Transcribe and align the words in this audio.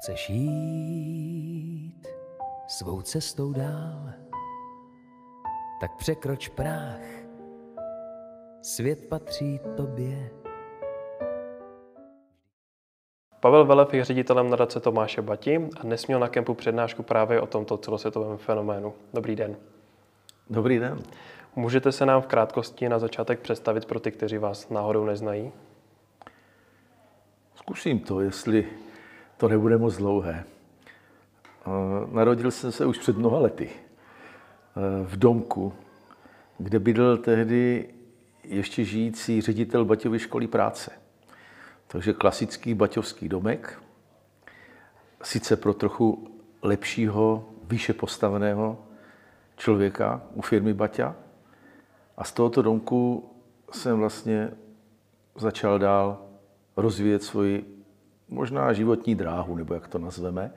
Chceš 0.00 0.30
jít 0.30 2.06
svou 2.68 3.02
cestou 3.02 3.52
dál, 3.52 4.10
tak 5.80 5.96
překroč 5.96 6.48
práh, 6.48 7.00
svět 8.62 9.08
patří 9.08 9.60
tobě. 9.76 10.30
Pavel 13.40 13.64
Velev 13.64 13.94
je 13.94 14.04
ředitelem 14.04 14.50
nadace 14.50 14.80
Tomáše 14.80 15.22
Bati 15.22 15.68
a 15.80 15.82
dnes 15.82 16.06
měl 16.06 16.20
na 16.20 16.28
kempu 16.28 16.54
přednášku 16.54 17.02
právě 17.02 17.40
o 17.40 17.46
tomto 17.46 17.78
celosvětovém 17.78 18.38
fenoménu. 18.38 18.94
Dobrý 19.14 19.36
den. 19.36 19.56
Dobrý 20.50 20.78
den. 20.78 20.98
Můžete 21.56 21.92
se 21.92 22.06
nám 22.06 22.22
v 22.22 22.26
krátkosti 22.26 22.88
na 22.88 22.98
začátek 22.98 23.40
představit 23.40 23.84
pro 23.84 24.00
ty, 24.00 24.12
kteří 24.12 24.38
vás 24.38 24.68
náhodou 24.68 25.04
neznají? 25.04 25.52
Zkusím 27.54 28.00
to, 28.00 28.20
jestli 28.20 28.68
to 29.40 29.48
nebude 29.48 29.78
moc 29.78 29.96
dlouhé. 29.96 30.44
Eh, 30.44 31.70
narodil 32.12 32.50
jsem 32.50 32.72
se 32.72 32.86
už 32.86 32.98
před 32.98 33.16
mnoha 33.16 33.38
lety 33.38 33.70
eh, 33.70 35.06
v 35.06 35.16
domku, 35.16 35.72
kde 36.58 36.78
bydlel 36.78 37.16
tehdy 37.16 37.88
ještě 38.44 38.84
žijící 38.84 39.40
ředitel 39.40 39.84
Baťovy 39.84 40.18
školy 40.18 40.46
práce. 40.46 40.90
Takže 41.86 42.12
klasický 42.12 42.74
baťovský 42.74 43.28
domek, 43.28 43.82
sice 45.22 45.56
pro 45.56 45.74
trochu 45.74 46.28
lepšího, 46.62 47.48
výše 47.62 47.92
postaveného 47.92 48.78
člověka 49.56 50.22
u 50.34 50.42
firmy 50.42 50.74
Baťa. 50.74 51.16
A 52.16 52.24
z 52.24 52.32
tohoto 52.32 52.62
domku 52.62 53.30
jsem 53.72 53.98
vlastně 53.98 54.50
začal 55.36 55.78
dál 55.78 56.22
rozvíjet 56.76 57.22
svoji 57.22 57.79
možná 58.30 58.72
životní 58.72 59.14
dráhu, 59.14 59.56
nebo 59.56 59.74
jak 59.74 59.88
to 59.88 59.98
nazveme. 59.98 60.52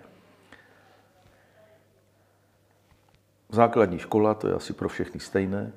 Základní 3.49 3.99
škola, 3.99 4.33
to 4.33 4.47
je 4.47 4.53
asi 4.53 4.73
pro 4.73 4.89
všechny 4.89 5.19
stejné. 5.19 5.71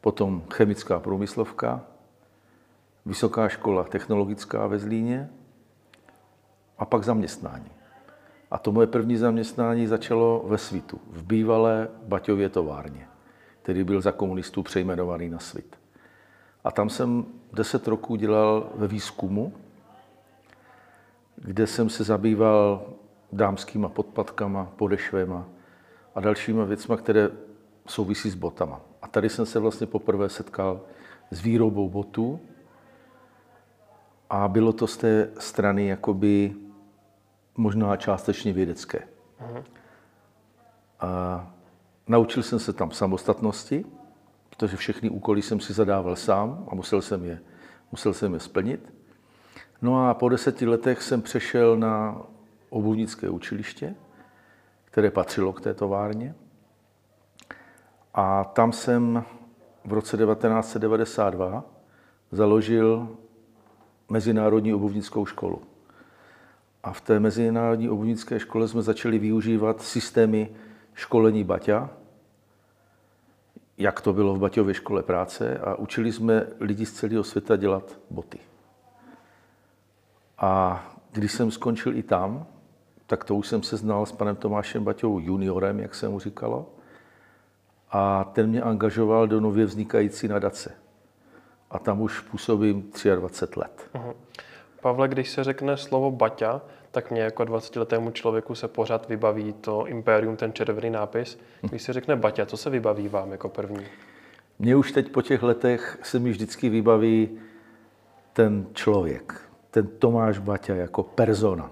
Potom 0.00 0.42
chemická 0.52 1.00
průmyslovka, 1.00 1.80
vysoká 3.06 3.48
škola 3.48 3.84
technologická 3.84 4.66
ve 4.66 4.78
Zlíně 4.78 5.30
a 6.78 6.84
pak 6.84 7.04
zaměstnání. 7.04 7.70
A 8.50 8.58
to 8.58 8.72
moje 8.72 8.86
první 8.86 9.16
zaměstnání 9.16 9.86
začalo 9.86 10.44
ve 10.46 10.58
Svitu, 10.58 11.00
v 11.10 11.22
bývalé 11.22 11.88
Baťově 12.02 12.48
továrně, 12.48 13.08
který 13.62 13.84
byl 13.84 14.00
za 14.00 14.12
komunistů 14.12 14.62
přejmenovaný 14.62 15.28
na 15.28 15.38
Svit. 15.38 15.76
A 16.64 16.70
tam 16.70 16.90
jsem 16.90 17.24
deset 17.52 17.88
roků 17.88 18.16
dělal 18.16 18.70
ve 18.74 18.86
výzkumu, 18.86 19.52
kde 21.42 21.66
jsem 21.66 21.88
se 21.88 22.04
zabýval 22.04 22.92
dámskýma 23.32 23.88
podpadkama, 23.88 24.64
podešvema 24.76 25.48
a 26.14 26.20
dalšíma 26.20 26.64
věcma, 26.64 26.96
které 26.96 27.30
souvisí 27.86 28.30
s 28.30 28.34
botama. 28.34 28.80
A 29.02 29.08
tady 29.08 29.28
jsem 29.28 29.46
se 29.46 29.58
vlastně 29.58 29.86
poprvé 29.86 30.28
setkal 30.28 30.80
s 31.30 31.40
výrobou 31.40 31.88
botů 31.88 32.40
a 34.30 34.48
bylo 34.48 34.72
to 34.72 34.86
z 34.86 34.96
té 34.96 35.30
strany 35.38 35.86
jakoby 35.86 36.54
možná 37.56 37.96
částečně 37.96 38.52
vědecké. 38.52 39.08
Uh-huh. 39.40 39.64
A 41.00 41.50
naučil 42.06 42.42
jsem 42.42 42.58
se 42.58 42.72
tam 42.72 42.90
samostatnosti, 42.90 43.84
protože 44.50 44.76
všechny 44.76 45.10
úkoly 45.10 45.42
jsem 45.42 45.60
si 45.60 45.72
zadával 45.72 46.16
sám 46.16 46.66
a 46.68 46.74
musel 46.74 47.02
jsem 47.02 47.24
je, 47.24 47.40
musel 47.92 48.14
jsem 48.14 48.34
je 48.34 48.40
splnit. 48.40 48.97
No 49.82 50.08
a 50.08 50.14
po 50.14 50.28
deseti 50.28 50.66
letech 50.66 51.02
jsem 51.02 51.22
přešel 51.22 51.76
na 51.76 52.22
obuvnické 52.70 53.28
učiliště, 53.28 53.94
které 54.84 55.10
patřilo 55.10 55.52
k 55.52 55.60
té 55.60 55.74
továrně. 55.74 56.34
A 58.14 58.44
tam 58.44 58.72
jsem 58.72 59.24
v 59.84 59.92
roce 59.92 60.16
1992 60.16 61.64
založil 62.32 63.08
Mezinárodní 64.08 64.74
obuvnickou 64.74 65.26
školu. 65.26 65.62
A 66.82 66.92
v 66.92 67.00
té 67.00 67.20
Mezinárodní 67.20 67.90
obuvnické 67.90 68.40
škole 68.40 68.68
jsme 68.68 68.82
začali 68.82 69.18
využívat 69.18 69.82
systémy 69.82 70.50
školení 70.94 71.44
Baťa, 71.44 71.90
jak 73.78 74.00
to 74.00 74.12
bylo 74.12 74.34
v 74.34 74.38
Baťově 74.38 74.74
škole 74.74 75.02
práce, 75.02 75.58
a 75.58 75.74
učili 75.74 76.12
jsme 76.12 76.46
lidi 76.60 76.86
z 76.86 76.92
celého 76.92 77.24
světa 77.24 77.56
dělat 77.56 77.98
boty. 78.10 78.38
A 80.38 80.84
když 81.12 81.32
jsem 81.32 81.50
skončil 81.50 81.96
i 81.96 82.02
tam, 82.02 82.46
tak 83.06 83.24
to 83.24 83.34
už 83.34 83.48
jsem 83.48 83.62
se 83.62 83.76
znal 83.76 84.06
s 84.06 84.12
panem 84.12 84.36
Tomášem 84.36 84.84
Baťou 84.84 85.18
juniorem, 85.18 85.80
jak 85.80 85.94
se 85.94 86.08
mu 86.08 86.20
říkalo. 86.20 86.66
A 87.90 88.24
ten 88.24 88.50
mě 88.50 88.62
angažoval 88.62 89.26
do 89.26 89.40
nově 89.40 89.64
vznikající 89.64 90.28
nadace. 90.28 90.74
A 91.70 91.78
tam 91.78 92.00
už 92.00 92.20
působím 92.20 92.90
23 93.16 93.60
let. 93.60 93.90
Uh-huh. 93.94 94.14
Pavle, 94.80 95.08
když 95.08 95.30
se 95.30 95.44
řekne 95.44 95.76
slovo 95.76 96.10
Baťa, 96.10 96.60
tak 96.90 97.10
mě 97.10 97.20
jako 97.20 97.42
20-letému 97.42 98.10
člověku 98.10 98.54
se 98.54 98.68
pořád 98.68 99.08
vybaví 99.08 99.52
to 99.52 99.86
impérium, 99.86 100.36
ten 100.36 100.52
červený 100.52 100.90
nápis. 100.90 101.38
Když 101.60 101.82
se 101.82 101.92
řekne 101.92 102.16
Baťa, 102.16 102.46
co 102.46 102.56
se 102.56 102.70
vybaví 102.70 103.08
vám 103.08 103.32
jako 103.32 103.48
první? 103.48 103.86
Mně 104.58 104.76
už 104.76 104.92
teď 104.92 105.12
po 105.12 105.22
těch 105.22 105.42
letech 105.42 105.98
se 106.02 106.18
mi 106.18 106.30
vždycky 106.30 106.68
vybaví 106.68 107.38
ten 108.32 108.66
člověk, 108.74 109.47
ten 109.70 109.86
Tomáš 109.86 110.38
Baťa 110.38 110.74
jako 110.74 111.02
persona. 111.02 111.70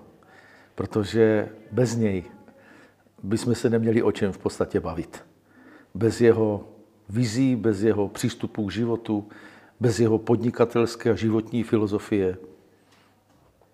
Protože 0.75 1.49
bez 1.71 1.97
něj 1.97 2.25
bychom 3.23 3.55
se 3.55 3.71
neměli 3.71 4.03
o 4.03 4.13
čem 4.13 4.33
v 4.33 4.39
podstatě 4.39 4.81
bavit. 4.81 5.25
Bez 5.95 6.21
jeho 6.21 6.69
vizí, 7.09 7.57
bez 7.57 7.83
jeho 7.83 8.09
přístupu 8.09 8.67
k 8.67 8.73
životu, 8.73 9.29
bez 9.81 10.01
jeho 10.01 10.19
podnikatelské 10.19 11.11
a 11.11 11.15
životní 11.15 11.63
filozofie 11.63 12.37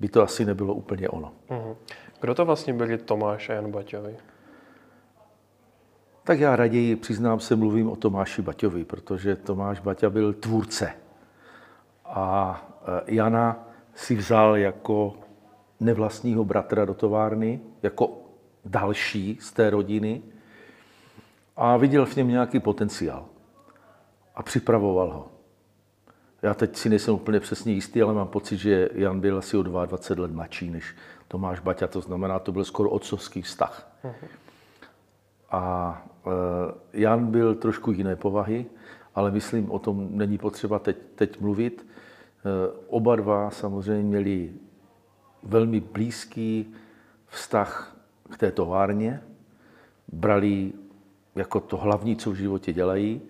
by 0.00 0.09
to 0.09 0.22
asi 0.22 0.44
nebylo 0.44 0.75
úplně 0.75 1.09
ono. 1.09 1.32
Mhm. 1.50 1.75
Kdo 2.21 2.34
to 2.34 2.44
vlastně 2.44 2.72
byli 2.72 2.99
Tomáš 2.99 3.50
a 3.50 3.53
Jan 3.53 3.71
Baťovi? 3.71 4.16
Tak 6.25 6.41
já 6.41 6.56
raději, 6.56 6.97
přiznám 6.97 7.41
se, 7.41 7.56
mluvím 7.56 7.91
o 7.91 7.97
Tomáši 7.97 8.43
Baťovi, 8.43 8.84
protože 8.84 9.37
Tomáš 9.37 9.81
Baťa 9.81 10.11
byl 10.11 10.32
tvůrce. 10.32 10.93
A 12.05 12.62
e, 12.87 13.15
Jana 13.15 13.69
si 13.94 14.14
vzal 14.14 14.56
jako 14.56 15.14
nevlastního 15.80 16.44
bratra 16.44 16.84
do 16.84 16.94
továrny, 16.94 17.60
jako 17.82 18.22
další 18.64 19.38
z 19.41 19.53
té 19.53 19.70
rodiny 19.70 20.22
a 21.56 21.76
viděl 21.76 22.06
v 22.06 22.16
něm 22.16 22.28
nějaký 22.28 22.60
potenciál 22.60 23.26
a 24.34 24.42
připravoval 24.42 25.12
ho. 25.12 25.28
Já 26.42 26.54
teď 26.54 26.76
si 26.76 26.88
nejsem 26.88 27.14
úplně 27.14 27.41
přesně 27.41 27.72
jistý, 27.72 28.02
ale 28.02 28.14
mám 28.14 28.28
pocit, 28.28 28.56
že 28.56 28.88
Jan 28.92 29.20
byl 29.20 29.38
asi 29.38 29.56
o 29.56 29.62
22 29.62 30.22
let 30.22 30.32
mladší 30.32 30.70
než 30.70 30.94
Tomáš 31.28 31.60
Baťa, 31.60 31.86
to 31.86 32.00
znamená, 32.00 32.38
to 32.38 32.52
byl 32.52 32.64
skoro 32.64 32.91
otcovský 32.91 33.42
vztah. 33.42 33.92
A 35.50 36.04
e, 36.26 37.00
Jan 37.00 37.26
byl 37.26 37.54
trošku 37.54 37.92
jiné 37.92 38.16
povahy, 38.16 38.66
ale 39.14 39.31
myslím, 39.31 39.70
o 39.70 39.78
tom 39.78 40.08
není 40.10 40.38
potřeba 40.38 40.78
teď, 40.78 40.97
teď 41.14 41.41
mluvit. 41.41 41.86
Eh, 42.44 42.72
oba 42.88 43.16
dva 43.16 43.50
samozřejmě 43.50 44.03
měli 44.03 44.53
velmi 45.42 45.80
blízký 45.80 46.75
vztah 47.26 47.97
k 48.30 48.38
té 48.38 48.53
továrně, 48.53 49.22
brali 50.12 50.72
jako 51.34 51.60
to 51.60 51.76
hlavní, 51.76 52.16
co 52.16 52.31
v 52.31 52.34
životě 52.34 52.72
dělají 52.72 53.20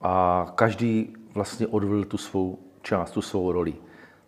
a 0.00 0.46
každý 0.54 1.16
vlastně 1.34 1.66
odvedl 1.66 2.04
tu 2.04 2.18
svou 2.18 2.58
část, 2.82 3.10
tu 3.10 3.22
svou 3.22 3.52
roli. 3.52 3.74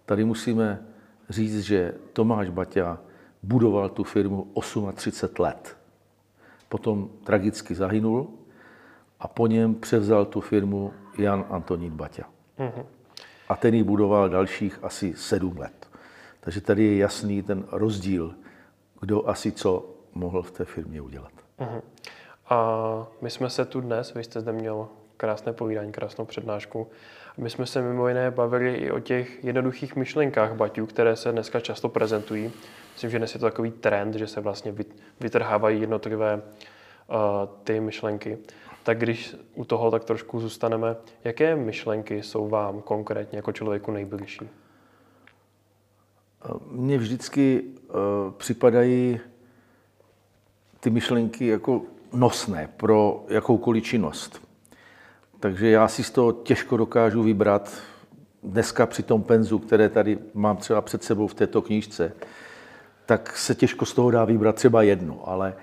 Tady 0.07 0.25
musíme 0.25 0.87
říct, 1.29 1.61
že 1.61 1.95
Tomáš 2.13 2.49
Baťa 2.49 2.99
budoval 3.43 3.89
tu 3.89 4.05
firmu 4.05 4.53
38 4.95 5.43
let. 5.43 5.77
Potom 6.69 7.11
tragicky 7.25 7.75
zahynul 7.75 8.29
a 9.21 9.29
po 9.29 9.47
něm 9.47 9.75
převzal 9.75 10.25
tu 10.25 10.41
firmu 10.41 10.93
Jan 11.19 11.45
Antonín 11.51 11.97
Baťa. 11.97 12.25
Mm-hmm 12.59 13.04
a 13.49 13.57
ten 13.57 13.75
ji 13.75 13.83
budoval 13.83 14.29
dalších 14.29 14.79
asi 14.83 15.15
sedm 15.17 15.59
let. 15.59 15.89
Takže 16.41 16.61
tady 16.61 16.85
je 16.85 16.97
jasný 16.97 17.43
ten 17.43 17.65
rozdíl, 17.73 18.35
kdo 19.01 19.29
asi 19.29 19.53
co 19.53 19.91
mohl 20.15 20.43
v 20.43 20.51
té 20.51 20.65
firmě 20.65 21.01
udělat. 21.01 21.33
Uh-huh. 21.59 21.83
A 22.49 23.07
my 23.21 23.31
jsme 23.31 23.51
se 23.51 23.65
tu 23.65 23.81
dnes, 23.81 24.15
vy 24.15 24.25
jste 24.25 24.41
zde 24.41 24.53
měl 24.53 24.89
krásné 25.17 25.53
povídání, 25.53 25.93
krásnou 25.93 26.25
přednášku. 26.25 26.87
My 27.37 27.51
jsme 27.51 27.67
se 27.67 27.83
mimo 27.83 28.09
jiné 28.09 28.31
bavili 28.31 28.75
i 28.75 28.91
o 28.91 29.01
těch 29.01 29.45
jednoduchých 29.45 29.97
myšlenkách 29.97 30.55
Baťů, 30.55 30.87
které 30.87 31.17
se 31.17 31.33
dneska 31.33 31.61
často 31.61 31.89
prezentují. 31.89 32.53
Myslím, 32.93 33.11
že 33.11 33.19
dnes 33.19 33.35
je 33.35 33.41
to 33.41 33.47
takový 33.47 33.71
trend, 33.71 34.15
že 34.15 34.27
se 34.27 34.41
vlastně 34.41 34.75
vytrhávají 35.21 35.81
jednotlivé 35.81 36.35
uh, 36.35 36.43
ty 37.65 37.81
myšlenky 37.81 38.39
tak 38.85 38.99
když 38.99 39.37
u 39.55 39.65
toho 39.65 39.91
tak 39.91 40.05
trošku 40.05 40.41
zůstaneme, 40.41 40.97
jaké 41.25 41.57
myšlenky 41.57 42.23
jsou 42.23 42.49
vám 42.49 42.83
konkrétně 42.83 43.39
jako 43.39 43.53
člověku 43.53 43.93
nejbližší? 43.93 44.49
Mně 46.71 46.99
vždycky 46.99 47.63
eh, 47.65 47.93
připadají 48.37 49.21
ty 50.81 50.91
myšlenky 50.91 51.47
jako 51.47 51.83
nosné 52.13 52.69
pro 52.77 53.25
jakoukoliv 53.29 53.85
činnost. 53.85 54.49
Takže 55.41 55.71
já 55.71 55.89
si 55.89 56.05
z 56.05 56.11
toho 56.11 56.33
těžko 56.33 56.77
dokážu 56.77 57.23
vybrat 57.23 57.83
dneska 58.43 58.87
při 58.87 59.03
tom 59.03 59.23
penzu, 59.23 59.59
které 59.59 59.89
tady 59.89 60.19
mám 60.35 60.57
třeba 60.57 60.81
před 60.81 61.05
sebou 61.05 61.27
v 61.27 61.35
této 61.35 61.63
knížce, 61.63 62.13
tak 63.07 63.37
se 63.37 63.55
těžko 63.55 63.87
z 63.87 63.95
toho 63.95 64.11
dá 64.11 64.25
vybrat 64.25 64.57
třeba 64.57 64.83
jedno, 64.83 65.23
ale 65.25 65.55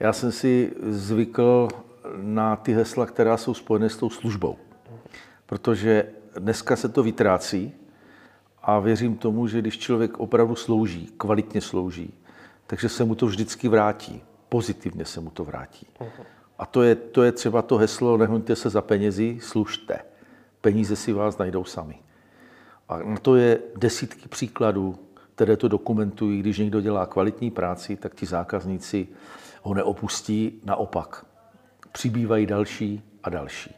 já 0.00 0.12
jsem 0.12 0.32
si 0.32 0.72
zvykl 0.82 1.68
na 2.16 2.56
ty 2.56 2.72
hesla, 2.72 3.06
která 3.06 3.36
jsou 3.36 3.54
spojené 3.54 3.90
s 3.90 3.96
tou 3.96 4.10
službou. 4.10 4.56
Protože 5.46 6.06
dneska 6.38 6.76
se 6.76 6.88
to 6.88 7.02
vytrácí 7.02 7.72
a 8.62 8.78
věřím 8.78 9.16
tomu, 9.16 9.46
že 9.46 9.58
když 9.58 9.78
člověk 9.78 10.18
opravdu 10.18 10.54
slouží, 10.54 11.12
kvalitně 11.16 11.60
slouží, 11.60 12.14
takže 12.66 12.88
se 12.88 13.04
mu 13.04 13.14
to 13.14 13.26
vždycky 13.26 13.68
vrátí. 13.68 14.22
Pozitivně 14.48 15.04
se 15.04 15.20
mu 15.20 15.30
to 15.30 15.44
vrátí. 15.44 15.86
A 16.58 16.66
to 16.66 16.82
je, 16.82 16.94
to 16.94 17.22
je 17.22 17.32
třeba 17.32 17.62
to 17.62 17.76
heslo, 17.76 18.16
nehoňte 18.16 18.56
se 18.56 18.70
za 18.70 18.82
penězi, 18.82 19.38
služte. 19.42 19.98
Peníze 20.60 20.96
si 20.96 21.12
vás 21.12 21.38
najdou 21.38 21.64
sami. 21.64 21.98
A 22.88 22.98
na 22.98 23.16
to 23.16 23.36
je 23.36 23.58
desítky 23.76 24.28
příkladů, 24.28 24.98
které 25.34 25.56
to 25.56 25.68
dokumentují. 25.68 26.40
Když 26.40 26.58
někdo 26.58 26.80
dělá 26.80 27.06
kvalitní 27.06 27.50
práci, 27.50 27.96
tak 27.96 28.14
ti 28.14 28.26
zákazníci 28.26 29.08
ho 29.62 29.74
neopustí, 29.74 30.60
naopak. 30.64 31.26
Přibývají 31.98 32.46
další 32.46 33.02
a 33.22 33.30
další. 33.30 33.74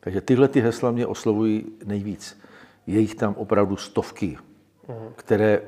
Takže 0.00 0.20
tyhle 0.20 0.48
ty 0.48 0.60
hesla 0.60 0.90
mě 0.90 1.06
oslovují 1.06 1.66
nejvíc. 1.84 2.40
Je 2.86 3.00
jich 3.00 3.14
tam 3.14 3.34
opravdu 3.34 3.76
stovky, 3.76 4.38
které 5.16 5.62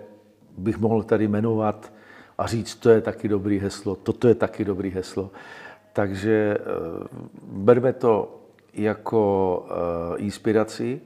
bych 0.59 0.79
mohl 0.79 1.03
tady 1.03 1.29
jmenovat 1.29 1.93
a 2.39 2.47
říct, 2.47 2.75
to 2.75 2.91
je 2.91 3.01
taky 3.01 3.29
dobrý 3.29 3.59
heslo, 3.59 3.97
toto 3.97 4.29
je 4.29 4.35
taky 4.35 4.65
dobrý 4.65 4.91
heslo. 4.91 5.31
Takže 5.93 6.59
eh, 6.61 6.65
berme 7.43 7.93
to 7.93 8.41
jako 8.73 9.67
eh, 9.71 10.19
inspiraci 10.19 11.01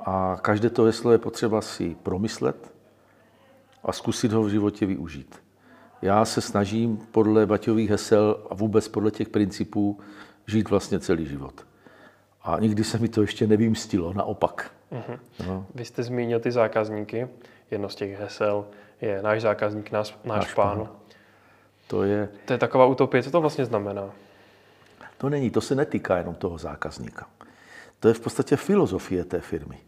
a 0.00 0.38
každé 0.42 0.70
to 0.70 0.82
heslo 0.82 1.12
je 1.12 1.18
potřeba 1.18 1.60
si 1.60 1.96
promyslet 2.02 2.72
a 3.84 3.92
zkusit 3.92 4.32
ho 4.32 4.42
v 4.42 4.48
životě 4.48 4.86
využít. 4.86 5.47
Já 6.02 6.24
se 6.24 6.40
snažím 6.40 6.96
podle 6.96 7.46
Baťových 7.46 7.90
hesel 7.90 8.46
a 8.50 8.54
vůbec 8.54 8.88
podle 8.88 9.10
těch 9.10 9.28
principů 9.28 10.00
žít 10.46 10.70
vlastně 10.70 11.00
celý 11.00 11.26
život. 11.26 11.66
A 12.42 12.60
nikdy 12.60 12.84
se 12.84 12.98
mi 12.98 13.08
to 13.08 13.20
ještě 13.20 13.46
nevymstilo, 13.46 14.12
naopak. 14.12 14.70
Uh-huh. 14.92 15.18
No. 15.46 15.66
Vy 15.74 15.84
jste 15.84 16.02
zmínil 16.02 16.40
ty 16.40 16.52
zákazníky. 16.52 17.28
Jedno 17.70 17.88
z 17.88 17.94
těch 17.94 18.20
hesel 18.20 18.66
je 19.00 19.22
náš 19.22 19.42
zákazník, 19.42 19.90
náš, 19.90 20.18
náš, 20.24 20.38
náš 20.38 20.54
pán. 20.54 20.78
pán. 20.78 20.88
To 21.86 22.02
je... 22.02 22.28
To 22.44 22.52
je 22.52 22.58
taková 22.58 22.86
utopie. 22.86 23.22
Co 23.22 23.30
to 23.30 23.40
vlastně 23.40 23.64
znamená? 23.64 24.10
To 25.18 25.28
není, 25.28 25.50
to 25.50 25.60
se 25.60 25.74
netýká 25.74 26.18
jenom 26.18 26.34
toho 26.34 26.58
zákazníka. 26.58 27.26
To 28.00 28.08
je 28.08 28.14
v 28.14 28.20
podstatě 28.20 28.56
filozofie 28.56 29.24
té 29.24 29.40
firmy. 29.40 29.78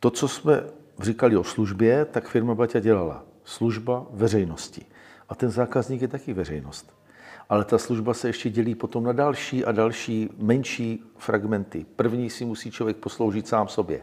To, 0.00 0.10
co 0.10 0.28
jsme 0.28 0.62
říkali 1.00 1.36
o 1.36 1.44
službě, 1.44 2.04
tak 2.04 2.28
firma 2.28 2.54
Baťa 2.54 2.80
dělala 2.80 3.24
služba 3.44 4.06
veřejnosti. 4.10 4.86
A 5.28 5.34
ten 5.34 5.50
zákazník 5.50 6.02
je 6.02 6.08
taky 6.08 6.32
veřejnost. 6.32 6.92
Ale 7.48 7.64
ta 7.64 7.78
služba 7.78 8.14
se 8.14 8.28
ještě 8.28 8.50
dělí 8.50 8.74
potom 8.74 9.04
na 9.04 9.12
další 9.12 9.64
a 9.64 9.72
další 9.72 10.30
menší 10.38 11.04
fragmenty. 11.18 11.86
První 11.96 12.30
si 12.30 12.44
musí 12.44 12.70
člověk 12.70 12.96
posloužit 12.96 13.48
sám 13.48 13.68
sobě. 13.68 14.02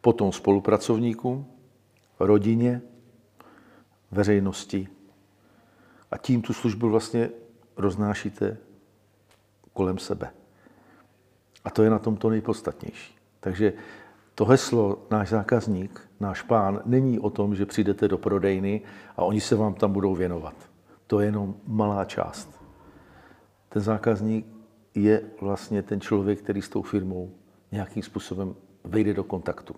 Potom 0.00 0.32
spolupracovníkům, 0.32 1.46
rodině, 2.20 2.82
veřejnosti. 4.10 4.88
A 6.10 6.18
tím 6.18 6.42
tu 6.42 6.52
službu 6.52 6.90
vlastně 6.90 7.30
roznášíte 7.76 8.56
kolem 9.72 9.98
sebe. 9.98 10.30
A 11.64 11.70
to 11.70 11.82
je 11.82 11.90
na 11.90 11.98
tom 11.98 12.16
to 12.16 12.30
nejpodstatnější. 12.30 13.14
Takže 13.40 13.72
to 14.34 14.44
heslo 14.44 14.98
náš 15.10 15.28
zákazník, 15.28 16.00
náš 16.20 16.42
pán, 16.42 16.82
není 16.84 17.18
o 17.18 17.30
tom, 17.30 17.54
že 17.54 17.66
přijdete 17.66 18.08
do 18.08 18.18
prodejny 18.18 18.82
a 19.16 19.24
oni 19.24 19.40
se 19.40 19.56
vám 19.56 19.74
tam 19.74 19.92
budou 19.92 20.14
věnovat. 20.14 20.54
To 21.06 21.20
je 21.20 21.26
jenom 21.26 21.54
malá 21.66 22.04
část. 22.04 22.60
Ten 23.68 23.82
zákazník 23.82 24.46
je 24.94 25.22
vlastně 25.40 25.82
ten 25.82 26.00
člověk, 26.00 26.38
který 26.38 26.62
s 26.62 26.68
tou 26.68 26.82
firmou 26.82 27.30
nějakým 27.72 28.02
způsobem 28.02 28.54
vejde 28.84 29.14
do 29.14 29.24
kontaktu. 29.24 29.74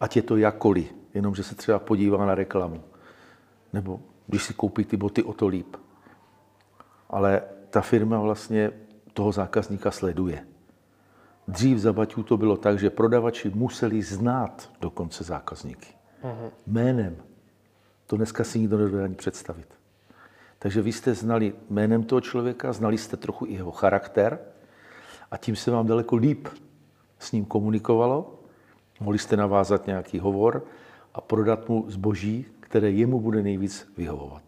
Ať 0.00 0.16
je 0.16 0.22
to 0.22 0.36
jakkoliv, 0.36 0.94
jenom 1.14 1.34
že 1.34 1.42
se 1.42 1.54
třeba 1.54 1.78
podívá 1.78 2.26
na 2.26 2.34
reklamu. 2.34 2.82
Nebo 3.72 4.00
když 4.26 4.42
si 4.42 4.54
koupí 4.54 4.84
ty 4.84 4.96
boty, 4.96 5.22
o 5.22 5.32
to 5.32 5.46
líp. 5.46 5.76
Ale 7.10 7.42
ta 7.70 7.80
firma 7.80 8.20
vlastně 8.20 8.70
toho 9.12 9.32
zákazníka 9.32 9.90
sleduje. 9.90 10.46
Dřív 11.48 11.78
za 11.78 11.92
Baťů 11.92 12.22
to 12.22 12.36
bylo 12.36 12.56
tak, 12.56 12.78
že 12.78 12.90
prodavači 12.90 13.50
museli 13.54 14.02
znát 14.02 14.70
dokonce 14.80 15.24
zákazníky. 15.24 15.88
Uh-huh. 16.22 16.50
Jménem. 16.66 17.16
To 18.06 18.16
dneska 18.16 18.44
si 18.44 18.58
nikdo 18.58 18.78
nedovede 18.78 19.04
ani 19.04 19.14
představit. 19.14 19.66
Takže 20.58 20.82
vy 20.82 20.92
jste 20.92 21.14
znali 21.14 21.52
jménem 21.70 22.02
toho 22.02 22.20
člověka, 22.20 22.72
znali 22.72 22.98
jste 22.98 23.16
trochu 23.16 23.46
i 23.46 23.52
jeho 23.52 23.70
charakter 23.70 24.38
a 25.30 25.36
tím 25.36 25.56
se 25.56 25.70
vám 25.70 25.86
daleko 25.86 26.16
líp 26.16 26.48
s 27.18 27.32
ním 27.32 27.44
komunikovalo. 27.44 28.40
Mohli 29.00 29.18
jste 29.18 29.36
navázat 29.36 29.86
nějaký 29.86 30.18
hovor 30.18 30.64
a 31.14 31.20
prodat 31.20 31.68
mu 31.68 31.84
zboží, 31.90 32.46
které 32.60 32.90
jemu 32.90 33.20
bude 33.20 33.42
nejvíc 33.42 33.92
vyhovovat. 33.96 34.42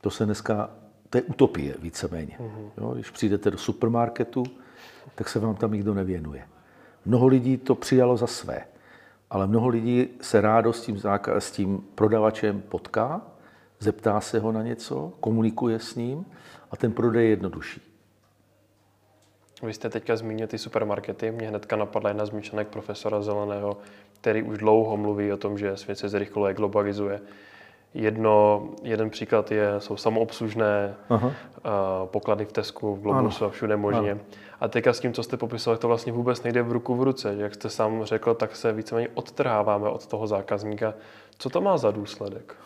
To 0.00 0.10
se 0.10 0.24
dneska, 0.24 0.70
to 1.10 1.18
je 1.18 1.22
utopie 1.22 1.74
víceméně. 1.78 2.36
Uh-huh. 2.40 2.70
Jo, 2.78 2.94
když 2.94 3.10
přijdete 3.10 3.50
do 3.50 3.58
supermarketu, 3.58 4.44
tak 5.14 5.28
se 5.28 5.38
vám 5.38 5.54
tam 5.54 5.72
nikdo 5.72 5.94
nevěnuje. 5.94 6.48
Mnoho 7.04 7.26
lidí 7.26 7.56
to 7.56 7.74
přijalo 7.74 8.16
za 8.16 8.26
své, 8.26 8.64
ale 9.30 9.46
mnoho 9.46 9.68
lidí 9.68 10.08
se 10.20 10.40
rádo 10.40 10.72
s 10.72 10.82
tím, 10.82 11.00
s 11.38 11.50
tím 11.50 11.84
prodavačem 11.94 12.60
potká, 12.60 13.22
zeptá 13.80 14.20
se 14.20 14.38
ho 14.38 14.52
na 14.52 14.62
něco, 14.62 15.12
komunikuje 15.20 15.78
s 15.78 15.94
ním 15.94 16.26
a 16.70 16.76
ten 16.76 16.92
prodej 16.92 17.24
je 17.24 17.30
jednodušší. 17.30 17.94
Vy 19.62 19.72
jste 19.74 19.90
teďka 19.90 20.16
zmínil 20.16 20.46
ty 20.46 20.58
supermarkety. 20.58 21.30
Mě 21.30 21.48
hnedka 21.48 21.76
napadla 21.76 22.10
jedna 22.10 22.26
z 22.26 22.30
profesora 22.70 23.22
Zeleného, 23.22 23.76
který 24.20 24.42
už 24.42 24.58
dlouho 24.58 24.96
mluví 24.96 25.32
o 25.32 25.36
tom, 25.36 25.58
že 25.58 25.76
svět 25.76 25.98
se 25.98 26.08
zrychluje, 26.08 26.54
globalizuje. 26.54 27.20
Jedno, 27.94 28.68
jeden 28.82 29.10
příklad 29.10 29.50
je, 29.50 29.74
jsou 29.78 29.96
samoobslužné 29.96 30.94
Aha. 31.08 31.32
poklady 32.04 32.44
v 32.44 32.52
Tesku, 32.52 32.96
v 32.96 33.00
Globusu 33.00 33.44
a 33.44 33.50
všude 33.50 33.76
možně. 33.76 34.12
Ano. 34.12 34.20
A 34.60 34.68
teďka 34.68 34.92
s 34.92 35.00
tím, 35.00 35.12
co 35.12 35.22
jste 35.22 35.36
popisoval, 35.36 35.76
to 35.76 35.88
vlastně 35.88 36.12
vůbec 36.12 36.42
nejde 36.42 36.62
v 36.62 36.72
ruku 36.72 36.94
v 36.94 37.02
ruce. 37.02 37.34
Jak 37.38 37.54
jste 37.54 37.70
sám 37.70 38.04
řekl, 38.04 38.34
tak 38.34 38.56
se 38.56 38.72
víceméně 38.72 39.08
odtrháváme 39.14 39.88
od 39.88 40.06
toho 40.06 40.26
zákazníka. 40.26 40.94
Co 41.38 41.50
to 41.50 41.60
má 41.60 41.76
za 41.76 41.90
důsledek? 41.90 42.56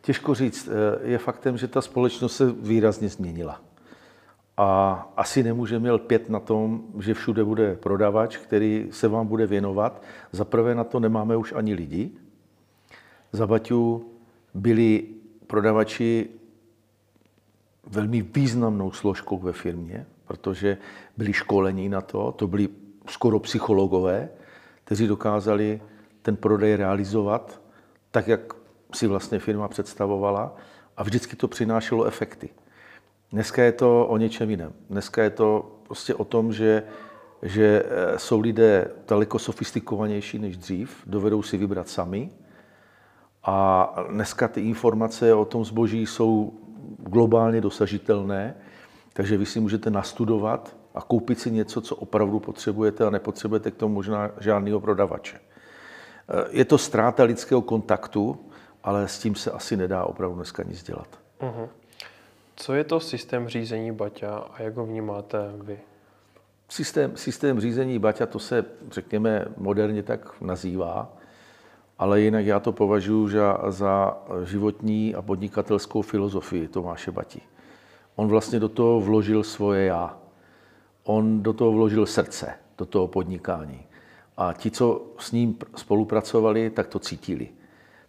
Těžko 0.00 0.34
říct. 0.34 0.68
Je 1.02 1.18
faktem, 1.18 1.56
že 1.56 1.68
ta 1.68 1.80
společnost 1.80 2.36
se 2.36 2.52
výrazně 2.52 3.08
změnila. 3.08 3.60
A 4.56 4.92
asi 5.16 5.42
nemůže 5.42 5.78
měl 5.78 5.98
pět 5.98 6.28
na 6.28 6.40
tom, 6.40 6.80
že 6.98 7.14
všude 7.14 7.44
bude 7.44 7.74
prodavač, 7.74 8.36
který 8.36 8.88
se 8.90 9.08
vám 9.08 9.26
bude 9.26 9.46
věnovat. 9.46 10.02
Za 10.32 10.44
prvé 10.44 10.74
na 10.74 10.84
to 10.84 11.00
nemáme 11.00 11.36
už 11.36 11.52
ani 11.52 11.74
lidi. 11.74 12.10
Za 13.32 13.46
Baťu 13.46 14.10
byli 14.54 15.04
prodavači 15.46 16.28
velmi 17.86 18.22
významnou 18.22 18.92
složkou 18.92 19.38
ve 19.38 19.52
firmě, 19.52 20.06
protože 20.24 20.78
byli 21.16 21.32
školení 21.32 21.88
na 21.88 22.00
to, 22.00 22.32
to 22.32 22.46
byli 22.46 22.68
skoro 23.08 23.38
psychologové, 23.38 24.28
kteří 24.84 25.06
dokázali 25.06 25.80
ten 26.22 26.36
prodej 26.36 26.76
realizovat 26.76 27.60
tak, 28.10 28.28
jak 28.28 28.54
si 28.94 29.06
vlastně 29.06 29.38
firma 29.38 29.68
představovala 29.68 30.56
a 30.96 31.02
vždycky 31.02 31.36
to 31.36 31.48
přinášelo 31.48 32.04
efekty. 32.04 32.48
Dneska 33.32 33.62
je 33.62 33.72
to 33.72 34.06
o 34.06 34.16
něčem 34.16 34.50
jiném. 34.50 34.72
Dneska 34.90 35.22
je 35.22 35.30
to 35.30 35.76
prostě 35.82 36.14
o 36.14 36.24
tom, 36.24 36.52
že, 36.52 36.82
že 37.42 37.82
eh, 37.86 38.18
jsou 38.18 38.40
lidé 38.40 38.90
daleko 39.08 39.38
sofistikovanější 39.38 40.38
než 40.38 40.56
dřív, 40.56 41.02
dovedou 41.06 41.42
si 41.42 41.56
vybrat 41.56 41.88
sami. 41.88 42.30
A 43.44 43.94
dneska 44.10 44.48
ty 44.48 44.60
informace 44.60 45.34
o 45.34 45.44
tom 45.44 45.64
zboží 45.64 46.06
jsou 46.06 46.52
globálně 46.98 47.60
dosažitelné, 47.60 48.54
takže 49.12 49.36
vy 49.36 49.46
si 49.46 49.60
můžete 49.60 49.90
nastudovat 49.90 50.76
a 50.94 51.02
koupit 51.02 51.40
si 51.40 51.50
něco, 51.50 51.80
co 51.80 51.96
opravdu 51.96 52.40
potřebujete 52.40 53.06
a 53.06 53.10
nepotřebujete 53.10 53.70
k 53.70 53.76
tomu 53.76 53.94
možná 53.94 54.30
žádného 54.40 54.80
prodavače. 54.80 55.36
Eh, 55.36 56.44
je 56.50 56.64
to 56.64 56.78
ztráta 56.78 57.22
lidského 57.22 57.62
kontaktu, 57.62 58.38
ale 58.84 59.08
s 59.08 59.18
tím 59.18 59.34
se 59.34 59.50
asi 59.50 59.76
nedá 59.76 60.04
opravdu 60.04 60.36
dneska 60.36 60.62
nic 60.62 60.82
dělat. 60.82 61.08
Uh-huh. 61.40 61.68
Co 62.56 62.74
je 62.74 62.84
to 62.84 63.00
systém 63.00 63.48
řízení 63.48 63.92
Baťa 63.92 64.36
a 64.36 64.62
jak 64.62 64.76
ho 64.76 64.86
vnímáte 64.86 65.38
vy? 65.62 65.78
Systém, 66.68 67.16
systém 67.16 67.60
řízení 67.60 67.98
Baťa, 67.98 68.26
to 68.26 68.38
se, 68.38 68.64
řekněme, 68.90 69.44
moderně 69.56 70.02
tak 70.02 70.40
nazývá. 70.40 71.12
Ale 71.98 72.20
jinak 72.20 72.46
já 72.46 72.60
to 72.60 72.72
považuji 72.72 73.28
za, 73.28 73.58
za 73.68 74.18
životní 74.44 75.14
a 75.14 75.22
podnikatelskou 75.22 76.02
filozofii 76.02 76.68
Tomáše 76.68 77.10
Bati. 77.10 77.40
On 78.16 78.28
vlastně 78.28 78.60
do 78.60 78.68
toho 78.68 79.00
vložil 79.00 79.42
svoje 79.42 79.84
já. 79.84 80.18
On 81.04 81.42
do 81.42 81.52
toho 81.52 81.72
vložil 81.72 82.06
srdce, 82.06 82.54
do 82.78 82.86
toho 82.86 83.08
podnikání. 83.08 83.82
A 84.36 84.52
ti, 84.52 84.70
co 84.70 85.06
s 85.18 85.32
ním 85.32 85.58
spolupracovali, 85.76 86.70
tak 86.70 86.86
to 86.86 86.98
cítili. 86.98 87.48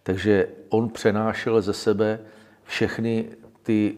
Takže 0.02 0.48
on 0.68 0.88
přenášel 0.88 1.60
ze 1.60 1.72
sebe 1.72 2.20
všechny 2.64 3.28
ty 3.62 3.96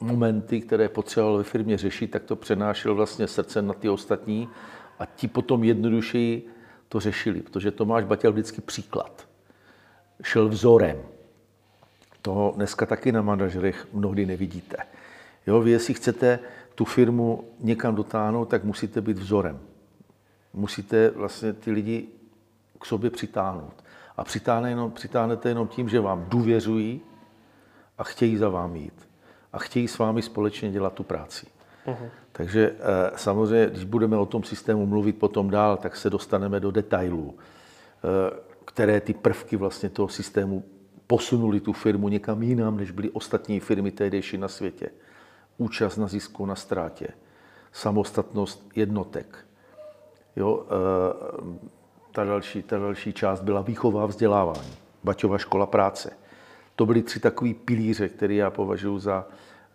momenty, 0.00 0.60
které 0.60 0.88
potřeboval 0.88 1.36
ve 1.36 1.44
firmě 1.44 1.78
řešit, 1.78 2.10
tak 2.10 2.24
to 2.24 2.36
přenášel 2.36 2.94
vlastně 2.94 3.26
srdcem 3.26 3.66
na 3.66 3.74
ty 3.74 3.88
ostatní 3.88 4.48
a 4.98 5.06
ti 5.06 5.28
potom 5.28 5.64
jednodušeji 5.64 6.48
to 6.88 7.00
řešili, 7.00 7.42
protože 7.42 7.70
Tomáš 7.70 8.04
Batěl 8.04 8.32
vždycky 8.32 8.60
příklad. 8.60 9.27
Šel 10.22 10.48
vzorem. 10.48 11.02
Toho 12.22 12.52
dneska 12.56 12.86
taky 12.86 13.12
na 13.12 13.22
manažerech 13.22 13.86
mnohdy 13.92 14.26
nevidíte. 14.26 14.76
Jo, 15.46 15.60
vy, 15.60 15.70
jestli 15.70 15.94
chcete 15.94 16.38
tu 16.74 16.84
firmu 16.84 17.44
někam 17.60 17.94
dotáhnout, 17.94 18.44
tak 18.44 18.64
musíte 18.64 19.00
být 19.00 19.18
vzorem. 19.18 19.60
Musíte 20.54 21.10
vlastně 21.10 21.52
ty 21.52 21.70
lidi 21.70 22.06
k 22.80 22.86
sobě 22.86 23.10
přitáhnout. 23.10 23.84
A 24.16 24.24
přitáhne 24.24 24.70
jenom, 24.70 24.90
přitáhnete 24.90 25.48
jenom 25.48 25.68
tím, 25.68 25.88
že 25.88 26.00
vám 26.00 26.26
důvěřují 26.28 27.00
a 27.98 28.04
chtějí 28.04 28.36
za 28.36 28.48
vám 28.48 28.76
jít. 28.76 29.08
A 29.52 29.58
chtějí 29.58 29.88
s 29.88 29.98
vámi 29.98 30.22
společně 30.22 30.70
dělat 30.70 30.92
tu 30.92 31.02
práci. 31.02 31.46
Uh-huh. 31.86 32.08
Takže 32.32 32.72
eh, 32.78 33.10
samozřejmě, 33.16 33.66
když 33.66 33.84
budeme 33.84 34.16
o 34.16 34.26
tom 34.26 34.44
systému 34.44 34.86
mluvit 34.86 35.18
potom 35.18 35.50
dál, 35.50 35.76
tak 35.76 35.96
se 35.96 36.10
dostaneme 36.10 36.60
do 36.60 36.70
detailů, 36.70 37.34
eh, 37.34 38.47
které 38.68 39.00
ty 39.00 39.14
prvky 39.14 39.56
vlastně 39.56 39.88
toho 39.88 40.08
systému 40.08 40.64
posunuli 41.06 41.60
tu 41.60 41.72
firmu 41.72 42.08
někam 42.08 42.42
jinam, 42.42 42.76
než 42.76 42.90
byly 42.90 43.10
ostatní 43.10 43.60
firmy 43.60 43.90
tehdejší 43.90 44.38
na 44.38 44.48
světě. 44.48 44.90
Účast 45.58 45.96
na 45.96 46.06
zisku, 46.06 46.46
na 46.46 46.54
ztrátě, 46.54 47.08
samostatnost 47.72 48.70
jednotek. 48.76 49.46
Jo, 50.36 50.66
eh, 50.66 51.58
ta, 52.12 52.24
další, 52.24 52.62
ta 52.62 52.78
další 52.78 53.12
část 53.12 53.40
byla 53.40 53.60
výchova 53.60 54.02
a 54.02 54.06
vzdělávání, 54.06 54.72
Baťova 55.04 55.38
škola 55.38 55.66
práce. 55.66 56.10
To 56.76 56.86
byly 56.86 57.02
tři 57.02 57.20
takové 57.20 57.54
pilíře, 57.54 58.08
které 58.08 58.34
já 58.34 58.50
považuji 58.50 58.98
za, 58.98 59.26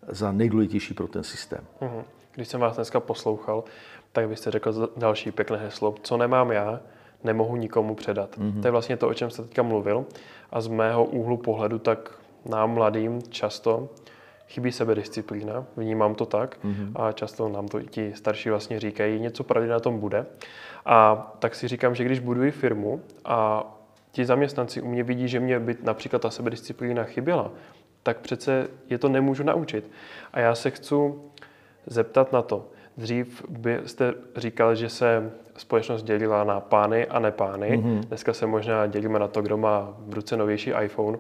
za 0.07 0.31
nejdůležitější 0.31 0.93
pro 0.93 1.07
ten 1.07 1.23
systém. 1.23 1.65
Mhm. 1.81 2.03
Když 2.35 2.47
jsem 2.47 2.59
vás 2.59 2.75
dneska 2.75 3.00
poslouchal, 3.00 3.63
tak 4.12 4.29
byste 4.29 4.51
řekl 4.51 4.89
další 4.97 5.31
pěkné 5.31 5.57
heslo. 5.57 5.95
Co 6.01 6.17
nemám 6.17 6.51
já, 6.51 6.79
nemohu 7.24 7.56
nikomu 7.56 7.96
předat. 7.96 8.38
Mm-hmm. 8.38 8.62
To 8.62 8.68
je 8.68 8.72
vlastně 8.72 8.98
to, 8.98 9.08
o 9.08 9.13
čem 9.13 9.30
jste 9.30 9.42
teďka 9.42 9.63
mluvil. 9.63 10.06
A 10.51 10.62
z 10.62 10.68
mého 10.68 11.06
úhlu 11.06 11.38
pohledu, 11.38 11.80
tak 11.80 12.12
nám 12.46 12.74
mladým 12.74 13.22
často 13.30 13.89
chybí 14.48 14.72
sebedisciplína, 14.72 15.65
vnímám 15.77 16.15
to 16.15 16.25
tak 16.25 16.58
mm-hmm. 16.63 16.92
a 16.96 17.12
často 17.12 17.50
nám 17.50 17.68
to 17.68 17.80
i 17.80 17.88
ti 17.88 18.13
starší 18.15 18.50
vlastně 18.50 18.80
říkají, 18.80 19.20
něco 19.20 19.44
pravdy 19.44 19.68
na 19.68 19.80
tom 19.80 20.00
bude. 20.00 20.25
A 20.86 21.15
tak 21.39 21.56
si 21.56 21.68
říkám, 21.68 21.96
že 21.96 22.03
když 22.03 22.20
buduji 22.20 22.51
firmu 22.51 23.01
a 23.25 23.65
ti 24.12 24.25
zaměstnanci 24.25 24.82
u 24.82 24.88
mě 24.88 25.03
vidí, 25.03 25.27
že 25.27 25.39
mě 25.39 25.60
by 25.60 25.77
například 25.84 26.22
ta 26.22 26.30
sebedisciplína 26.30 27.03
chyběla, 27.03 27.51
tak 28.03 28.20
přece 28.20 28.68
je 28.89 28.98
to 28.98 29.10
nemůžu 29.10 29.44
naučit. 29.44 29.92
A 30.34 30.39
já 30.39 30.56
se 30.56 30.72
chci 30.72 30.96
zeptat 31.86 32.32
na 32.32 32.42
to. 32.42 32.68
Dřív 32.97 33.45
byste 33.50 34.13
říkal, 34.35 34.75
že 34.75 34.89
se 34.89 35.31
společnost 35.57 36.03
dělila 36.03 36.43
na 36.43 36.59
pány 36.59 37.07
a 37.07 37.19
nepány. 37.19 37.77
Mm-hmm. 37.77 38.00
Dneska 38.00 38.33
se 38.33 38.45
možná 38.45 38.85
dělíme 38.88 39.19
na 39.19 39.27
to, 39.27 39.41
kdo 39.41 39.57
má 39.57 39.95
v 40.00 40.13
ruce 40.13 40.38
novější 40.38 40.71
iPhone. 40.81 41.17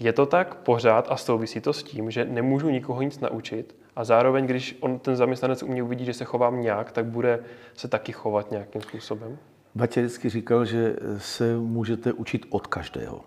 Je 0.00 0.12
to 0.12 0.26
tak 0.26 0.54
pořád 0.54 1.06
a 1.10 1.16
souvisí 1.16 1.60
to 1.60 1.72
s 1.72 1.82
tím, 1.82 2.10
že 2.10 2.24
nemůžu 2.24 2.68
nikoho 2.68 3.02
nic 3.02 3.20
naučit 3.20 3.76
a 3.96 4.04
zároveň, 4.04 4.46
když 4.46 4.78
on 4.80 4.98
ten 4.98 5.16
zaměstnanec 5.16 5.62
u 5.62 5.68
mě 5.68 5.82
uvidí, 5.82 6.04
že 6.04 6.14
se 6.14 6.24
chovám 6.24 6.60
nějak, 6.60 6.92
tak 6.92 7.06
bude 7.06 7.40
se 7.74 7.88
taky 7.88 8.12
chovat 8.12 8.50
nějakým 8.50 8.82
způsobem? 8.82 9.38
Batě 9.74 10.00
vždycky 10.00 10.28
říkal, 10.28 10.64
že 10.64 10.96
se 11.18 11.56
můžete 11.56 12.12
učit 12.12 12.46
od 12.50 12.66
každého. 12.66 13.20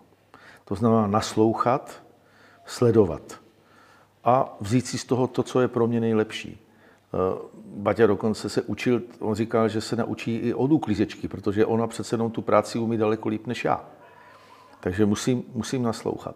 To 0.65 0.75
znamená 0.75 1.07
naslouchat, 1.07 2.03
sledovat 2.65 3.39
a 4.23 4.57
vzít 4.61 4.87
si 4.87 4.97
z 4.97 5.05
toho 5.05 5.27
to, 5.27 5.43
co 5.43 5.61
je 5.61 5.67
pro 5.67 5.87
mě 5.87 5.99
nejlepší. 5.99 6.64
Eh, 7.15 7.55
Baťa 7.77 8.07
dokonce 8.07 8.49
se 8.49 8.61
učil, 8.61 9.01
on 9.19 9.35
říkal, 9.35 9.69
že 9.69 9.81
se 9.81 9.95
naučí 9.95 10.35
i 10.35 10.53
od 10.53 10.71
uklízečky, 10.71 11.27
protože 11.27 11.65
ona 11.65 11.87
přece 11.87 12.13
jenom 12.13 12.31
tu 12.31 12.41
práci 12.41 12.79
umí 12.79 12.97
daleko 12.97 13.29
líp 13.29 13.47
než 13.47 13.65
já. 13.65 13.85
Takže 14.79 15.05
musím, 15.05 15.43
musím 15.53 15.83
naslouchat. 15.83 16.35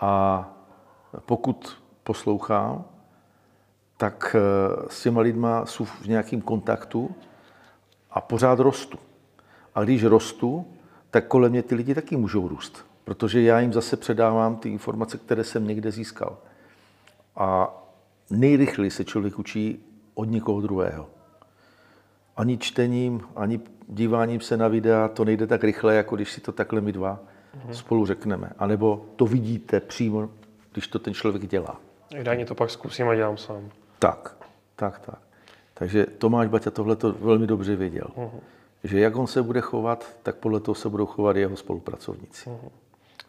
A 0.00 0.44
pokud 1.26 1.82
poslouchám, 2.02 2.84
tak 3.96 4.36
eh, 4.38 4.86
s 4.88 5.02
těma 5.02 5.20
lidma 5.20 5.66
jsou 5.66 5.84
v 5.84 6.06
nějakém 6.06 6.40
kontaktu 6.40 7.14
a 8.10 8.20
pořád 8.20 8.58
rostu. 8.58 8.98
A 9.74 9.84
když 9.84 10.04
rostu, 10.04 10.66
tak 11.10 11.26
kolem 11.26 11.50
mě 11.50 11.62
ty 11.62 11.74
lidi 11.74 11.94
taky 11.94 12.16
můžou 12.16 12.48
růst, 12.48 12.86
protože 13.04 13.42
já 13.42 13.60
jim 13.60 13.72
zase 13.72 13.96
předávám 13.96 14.56
ty 14.56 14.68
informace, 14.68 15.18
které 15.18 15.44
jsem 15.44 15.66
někde 15.66 15.90
získal. 15.90 16.38
A 17.36 17.74
nejrychleji 18.30 18.90
se 18.90 19.04
člověk 19.04 19.38
učí 19.38 19.85
od 20.16 20.24
někoho 20.24 20.60
druhého. 20.60 21.08
Ani 22.36 22.58
čtením, 22.58 23.20
ani 23.36 23.60
díváním 23.88 24.40
se 24.40 24.56
na 24.56 24.68
videa 24.68 25.08
to 25.08 25.24
nejde 25.24 25.46
tak 25.46 25.64
rychle, 25.64 25.94
jako 25.94 26.16
když 26.16 26.32
si 26.32 26.40
to 26.40 26.52
takhle 26.52 26.80
my 26.80 26.92
dva 26.92 27.18
mm-hmm. 27.18 27.70
spolu 27.70 28.06
řekneme. 28.06 28.50
A 28.58 28.66
nebo 28.66 29.06
to 29.16 29.26
vidíte 29.26 29.80
přímo, 29.80 30.28
když 30.72 30.88
to 30.88 30.98
ten 30.98 31.14
člověk 31.14 31.46
dělá. 31.46 31.80
Ideálně 32.14 32.46
to 32.46 32.54
pak 32.54 32.70
zkusím 32.70 33.08
a 33.08 33.14
dělám 33.14 33.36
sám. 33.36 33.70
Tak, 33.98 34.36
tak, 34.76 34.98
tak. 34.98 35.18
Takže 35.74 36.06
Tomáš 36.06 36.48
Baťa 36.48 36.70
tohle 36.70 36.96
to 36.96 37.12
velmi 37.12 37.46
dobře 37.46 37.76
věděl. 37.76 38.06
Uh-huh. 38.16 38.40
Že 38.84 39.00
jak 39.00 39.16
on 39.16 39.26
se 39.26 39.42
bude 39.42 39.60
chovat, 39.60 40.16
tak 40.22 40.36
podle 40.36 40.60
toho 40.60 40.74
se 40.74 40.88
budou 40.88 41.06
chovat 41.06 41.36
jeho 41.36 41.56
spolupracovníci. 41.56 42.50
Uh-huh. 42.50 42.70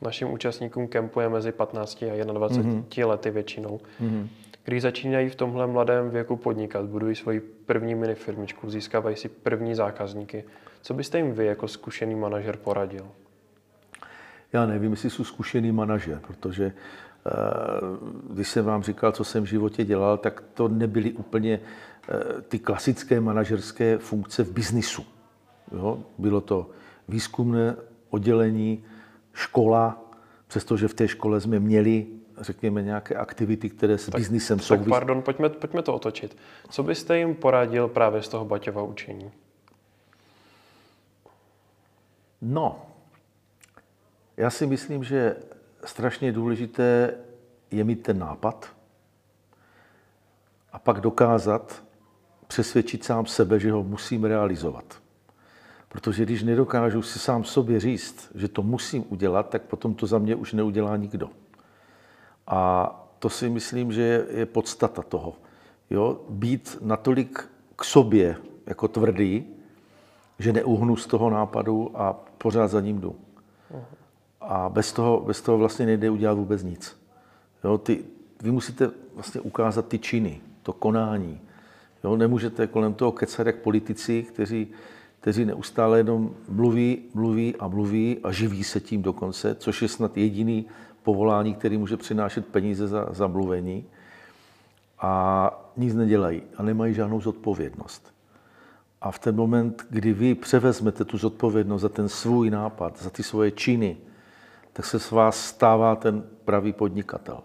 Našim 0.01 0.31
účastníkům 0.31 0.87
kempu 0.87 1.19
je 1.19 1.29
mezi 1.29 1.51
15 1.51 2.03
a 2.03 2.33
21 2.33 2.81
uh-huh. 2.81 3.07
lety 3.07 3.31
většinou. 3.31 3.79
Uh-huh. 4.01 4.27
Když 4.67 4.81
začínají 4.81 5.29
v 5.29 5.35
tomhle 5.35 5.67
mladém 5.67 6.09
věku 6.09 6.35
podnikat, 6.35 6.85
budují 6.85 7.15
svoji 7.15 7.39
první 7.39 7.95
minifirmičku, 7.95 8.69
získávají 8.69 9.15
si 9.15 9.29
první 9.29 9.75
zákazníky. 9.75 10.43
Co 10.81 10.93
byste 10.93 11.17
jim 11.17 11.31
vy 11.31 11.45
jako 11.45 11.67
zkušený 11.67 12.15
manažer 12.15 12.57
poradil? 12.57 13.07
Já 14.53 14.65
nevím, 14.65 14.91
jestli 14.91 15.09
jsou 15.09 15.23
zkušený 15.23 15.71
manažer, 15.71 16.19
protože 16.27 16.65
eh, 16.65 17.31
když 18.29 18.47
jsem 18.47 18.65
vám 18.65 18.83
říkal, 18.83 19.11
co 19.11 19.23
jsem 19.23 19.43
v 19.43 19.47
životě 19.47 19.85
dělal, 19.85 20.17
tak 20.17 20.43
to 20.53 20.67
nebyly 20.67 21.11
úplně 21.11 21.59
eh, 22.09 22.41
ty 22.41 22.59
klasické 22.59 23.21
manažerské 23.21 23.97
funkce 23.97 24.43
v 24.43 24.51
biznisu. 24.51 25.05
Jo? 25.71 26.03
Bylo 26.17 26.41
to 26.41 26.69
výzkumné 27.07 27.75
oddělení, 28.09 28.83
škola, 29.33 30.11
přestože 30.47 30.87
v 30.87 30.93
té 30.93 31.07
škole 31.07 31.41
jsme 31.41 31.59
měli, 31.59 32.05
řekněme, 32.39 32.83
nějaké 32.83 33.15
aktivity, 33.15 33.69
které 33.69 33.97
s 33.97 34.09
biznisem 34.09 34.59
souvisí. 34.59 34.89
Tak 34.89 34.99
pardon, 34.99 35.21
pojďme, 35.21 35.49
pojďme 35.49 35.81
to 35.81 35.93
otočit. 35.93 36.37
Co 36.69 36.83
byste 36.83 37.17
jim 37.17 37.35
poradil 37.35 37.87
právě 37.87 38.21
z 38.21 38.27
toho 38.27 38.45
Baťova 38.45 38.83
učení? 38.83 39.31
No, 42.41 42.85
já 44.37 44.49
si 44.49 44.65
myslím, 44.65 45.03
že 45.03 45.35
strašně 45.85 46.31
důležité 46.31 47.13
je 47.71 47.83
mít 47.83 48.03
ten 48.03 48.19
nápad 48.19 48.75
a 50.71 50.79
pak 50.79 51.01
dokázat 51.01 51.83
přesvědčit 52.47 53.03
sám 53.03 53.25
sebe, 53.25 53.59
že 53.59 53.71
ho 53.71 53.83
musím 53.83 54.23
realizovat. 54.23 55.01
Protože 55.89 56.25
když 56.25 56.43
nedokážu 56.43 57.01
si 57.01 57.19
sám 57.19 57.43
sobě 57.43 57.79
říct, 57.79 58.31
že 58.35 58.47
to 58.47 58.61
musím 58.63 59.05
udělat, 59.09 59.49
tak 59.49 59.61
potom 59.61 59.93
to 59.93 60.07
za 60.07 60.17
mě 60.17 60.35
už 60.35 60.53
neudělá 60.53 60.97
nikdo. 60.97 61.29
A 62.47 62.91
to 63.19 63.29
si 63.29 63.49
myslím, 63.49 63.91
že 63.91 64.25
je 64.29 64.45
podstata 64.45 65.01
toho. 65.01 65.33
Jo? 65.89 66.19
Být 66.29 66.77
natolik 66.81 67.49
k 67.75 67.83
sobě 67.83 68.35
jako 68.65 68.87
tvrdý, 68.87 69.45
že 70.39 70.53
neuhnu 70.53 70.95
z 70.95 71.07
toho 71.07 71.29
nápadu 71.29 71.91
a 71.93 72.13
pořád 72.37 72.67
za 72.67 72.81
ním 72.81 72.99
jdu. 72.99 73.15
A 74.41 74.69
bez 74.69 74.93
toho, 74.93 75.23
bez 75.27 75.41
toho 75.41 75.57
vlastně 75.57 75.85
nejde 75.85 76.09
udělat 76.09 76.33
vůbec 76.33 76.63
nic. 76.63 76.97
Jo, 77.63 77.77
ty, 77.77 78.03
vy 78.41 78.51
musíte 78.51 78.91
vlastně 79.15 79.41
ukázat 79.41 79.87
ty 79.87 79.99
činy, 79.99 80.41
to 80.63 80.73
konání. 80.73 81.39
Jo, 82.03 82.17
nemůžete 82.17 82.67
kolem 82.67 82.93
toho 82.93 83.11
kecat 83.11 83.47
jak 83.47 83.55
politici, 83.55 84.23
kteří, 84.23 84.67
kteří 85.19 85.45
neustále 85.45 85.99
jenom 85.99 86.35
mluví, 86.49 87.03
mluví 87.13 87.55
a 87.55 87.67
mluví 87.67 88.17
a 88.23 88.31
živí 88.31 88.63
se 88.63 88.79
tím 88.79 89.01
dokonce, 89.01 89.55
což 89.55 89.81
je 89.81 89.87
snad 89.87 90.17
jediný 90.17 90.65
povolání, 91.07 91.55
který 91.55 91.77
může 91.77 91.97
přinášet 91.97 92.47
peníze 92.47 92.87
za, 92.87 93.07
za 93.11 93.27
mluvení. 93.27 93.85
A 94.99 95.13
nic 95.77 95.95
nedělají 95.95 96.41
a 96.57 96.63
nemají 96.63 96.93
žádnou 96.93 97.21
zodpovědnost. 97.21 98.13
A 99.01 99.11
v 99.11 99.19
ten 99.19 99.35
moment, 99.35 99.87
kdy 99.89 100.13
vy 100.13 100.35
převezmete 100.35 101.05
tu 101.05 101.17
zodpovědnost 101.17 101.81
za 101.81 101.89
ten 101.89 102.09
svůj 102.09 102.49
nápad, 102.49 102.99
za 102.99 103.09
ty 103.09 103.23
svoje 103.23 103.51
činy, 103.51 103.97
tak 104.73 104.85
se 104.85 104.99
z 104.99 105.11
vás 105.11 105.45
stává 105.45 105.95
ten 105.95 106.23
pravý 106.45 106.73
podnikatel. 106.73 107.39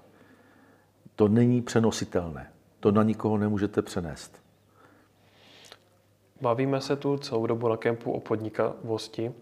To 1.17 1.29
není 1.29 1.63
přenositelné. 1.63 2.51
To 2.81 2.91
na 2.91 3.03
nikoho 3.03 3.39
nemůžete 3.39 3.83
přenést. 3.83 4.43
Bavíme 6.41 6.81
se 6.81 6.97
tu 6.97 7.17
celou 7.19 7.47
dobu 7.47 7.69
na 7.69 7.77
kempu 7.77 8.13
o 8.13 8.21
podnikavosti. 8.21 9.33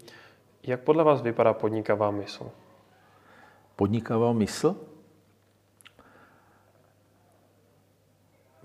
Jak 0.63 0.79
podle 0.79 1.03
vás 1.03 1.21
vypadá 1.21 1.53
podnikavá 1.53 2.11
mysl? 2.11 2.51
Podnikavá 3.75 4.33
mysl? 4.33 4.75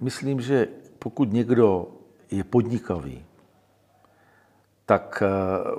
Myslím, 0.00 0.40
že 0.40 0.68
pokud 0.98 1.32
někdo 1.32 1.88
je 2.30 2.44
podnikavý, 2.44 3.24
tak 4.86 5.22
eh, 5.22 5.28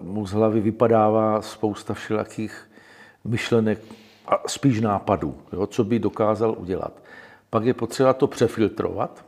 mu 0.01 0.27
z 0.27 0.31
hlavy 0.31 0.59
vypadává 0.59 1.41
spousta 1.41 1.93
všelakých 1.93 2.69
myšlenek 3.23 3.79
a 4.27 4.47
spíš 4.47 4.81
nápadů, 4.81 5.37
jo, 5.53 5.67
co 5.67 5.83
by 5.83 5.99
dokázal 5.99 6.55
udělat. 6.57 6.93
Pak 7.49 7.65
je 7.65 7.73
potřeba 7.73 8.13
to 8.13 8.27
přefiltrovat 8.27 9.25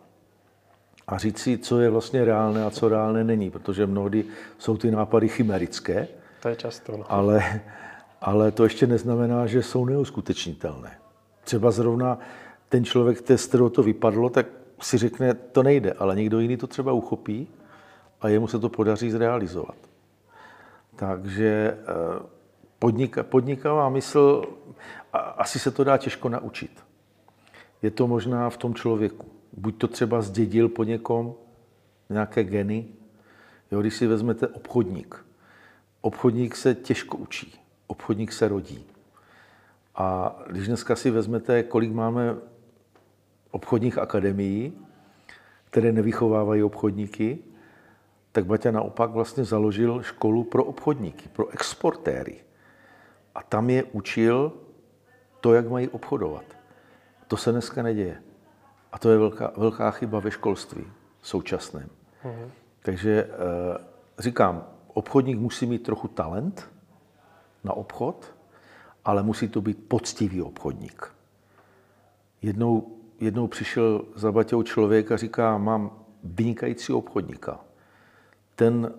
a 1.08 1.18
říct 1.18 1.39
si, 1.39 1.58
co 1.58 1.79
je 1.79 1.89
vlastně 1.89 2.25
reálné 2.25 2.65
a 2.65 2.70
co 2.70 2.89
reálné 2.89 3.24
není, 3.24 3.51
protože 3.51 3.88
mnohdy 3.88 4.25
jsou 4.58 4.77
ty 4.77 4.91
nápady 4.91 5.27
chimerické. 5.27 6.08
To 6.41 6.50
je 6.50 6.56
často. 6.56 6.98
No. 6.98 7.06
Ale, 7.10 7.62
ale 8.21 8.51
to 8.51 8.63
ještě 8.63 8.88
neznamená, 8.88 9.47
že 9.47 9.63
jsou 9.63 9.85
neuskutečnitelné. 9.85 10.99
Třeba 11.43 11.71
zrovna 11.71 12.19
ten 12.69 12.85
člověk, 12.85 13.31
z 13.35 13.45
kterého 13.45 13.69
to 13.69 13.83
vypadlo, 13.83 14.29
tak 14.29 14.45
si 14.81 14.97
řekne, 14.97 15.33
to 15.33 15.63
nejde, 15.63 15.93
ale 15.93 16.15
někdo 16.15 16.39
jiný 16.39 16.57
to 16.57 16.67
třeba 16.67 16.91
uchopí 16.91 17.47
a 18.21 18.27
jemu 18.27 18.47
se 18.47 18.59
to 18.59 18.69
podaří 18.69 19.11
zrealizovat. 19.11 19.75
Takže 20.95 21.77
eh, 21.79 22.25
podnika, 22.79 23.23
podnikavá 23.23 23.89
mysl, 23.89 24.43
asi 25.13 25.59
se 25.59 25.71
to 25.71 25.83
dá 25.83 25.97
těžko 25.97 26.29
naučit. 26.29 26.83
Je 27.81 27.91
to 27.91 28.07
možná 28.07 28.49
v 28.49 28.57
tom 28.57 28.75
člověku. 28.75 29.25
Buď 29.53 29.77
to 29.77 29.88
třeba 29.88 30.21
zdědil 30.21 30.69
po 30.69 30.83
někom, 30.83 31.33
nějaké 32.09 32.43
geny. 32.43 32.85
Jo, 33.71 33.81
když 33.81 33.95
si 33.95 34.07
vezmete 34.07 34.47
obchodník. 34.47 35.25
Obchodník 36.01 36.55
se 36.55 36.75
těžko 36.75 37.17
učí. 37.17 37.58
Obchodník 37.89 38.31
se 38.31 38.48
rodí. 38.48 38.86
A 39.96 40.36
když 40.48 40.67
dneska 40.67 40.96
si 40.96 41.12
vezmete, 41.12 41.63
kolik 41.63 41.91
máme 41.91 42.36
obchodních 43.51 43.98
akademií, 43.98 44.74
které 45.65 45.91
nevychovávají 45.91 46.63
obchodníky, 46.63 47.39
tak 48.31 48.46
Baťa 48.46 48.72
naopak 48.72 49.10
vlastně 49.10 49.43
založil 49.43 50.03
školu 50.03 50.43
pro 50.43 50.63
obchodníky, 50.63 51.29
pro 51.29 51.50
exportéry. 51.50 52.39
A 53.36 53.43
tam 53.43 53.69
je 53.69 53.84
učil 53.84 54.53
to, 55.41 55.53
jak 55.53 55.69
mají 55.69 55.88
obchodovat. 55.88 56.46
To 57.27 57.38
se 57.38 57.51
dneska 57.51 57.84
neděje. 57.84 58.22
A 58.91 59.00
to 59.00 59.10
je 59.10 59.17
velká, 59.17 59.51
velká 59.58 59.91
chyba 59.91 60.19
ve 60.19 60.31
školství 60.31 60.86
současném. 61.22 61.89
Mm-hmm. 62.24 62.50
Takže 62.81 63.12
e, 63.12 63.29
říkám, 64.19 64.63
obchodník 64.93 65.39
musí 65.39 65.65
mít 65.65 65.84
trochu 65.84 66.08
talent 66.08 66.69
na 67.63 67.73
obchod, 67.73 68.35
ale 69.05 69.23
musí 69.23 69.47
to 69.47 69.61
být 69.61 69.87
poctivý 69.87 70.41
obchodník. 70.41 71.11
Jednou, 72.41 72.97
jednou 73.19 73.47
přišel 73.47 74.05
za 74.15 74.31
Baťou 74.31 74.63
člověk 74.63 75.11
a 75.11 75.17
říká, 75.17 75.57
mám 75.57 75.91
vynikající 76.23 76.93
obchodníka. 76.93 77.59
Ten, 78.55 78.93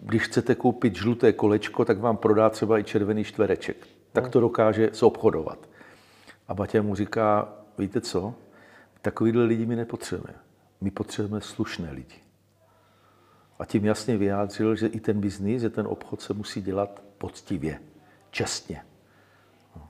když 0.00 0.22
chcete 0.22 0.54
koupit 0.54 0.96
žluté 0.96 1.32
kolečko, 1.32 1.84
tak 1.84 1.98
vám 1.98 2.16
prodá 2.16 2.50
třeba 2.50 2.78
i 2.78 2.84
červený 2.84 3.24
čtvereček. 3.24 3.76
Tak 4.12 4.28
to 4.28 4.40
dokáže 4.40 4.90
obchodovat. 5.02 5.68
A 6.48 6.54
Baťa 6.54 6.82
mu 6.82 6.94
říká, 6.94 7.48
víte 7.78 8.00
co, 8.00 8.34
takovýhle 9.02 9.44
lidi 9.44 9.66
my 9.66 9.76
nepotřebujeme. 9.76 10.38
My 10.80 10.90
potřebujeme 10.90 11.40
slušné 11.40 11.92
lidi. 11.92 12.23
A 13.58 13.64
tím 13.64 13.84
jasně 13.84 14.16
vyjádřil, 14.16 14.76
že 14.76 14.86
i 14.86 15.00
ten 15.00 15.20
biznis, 15.20 15.62
že 15.62 15.70
ten 15.70 15.86
obchod 15.86 16.22
se 16.22 16.34
musí 16.34 16.62
dělat 16.62 17.02
poctivě, 17.18 17.80
čestně. 18.30 18.82
No. 19.76 19.88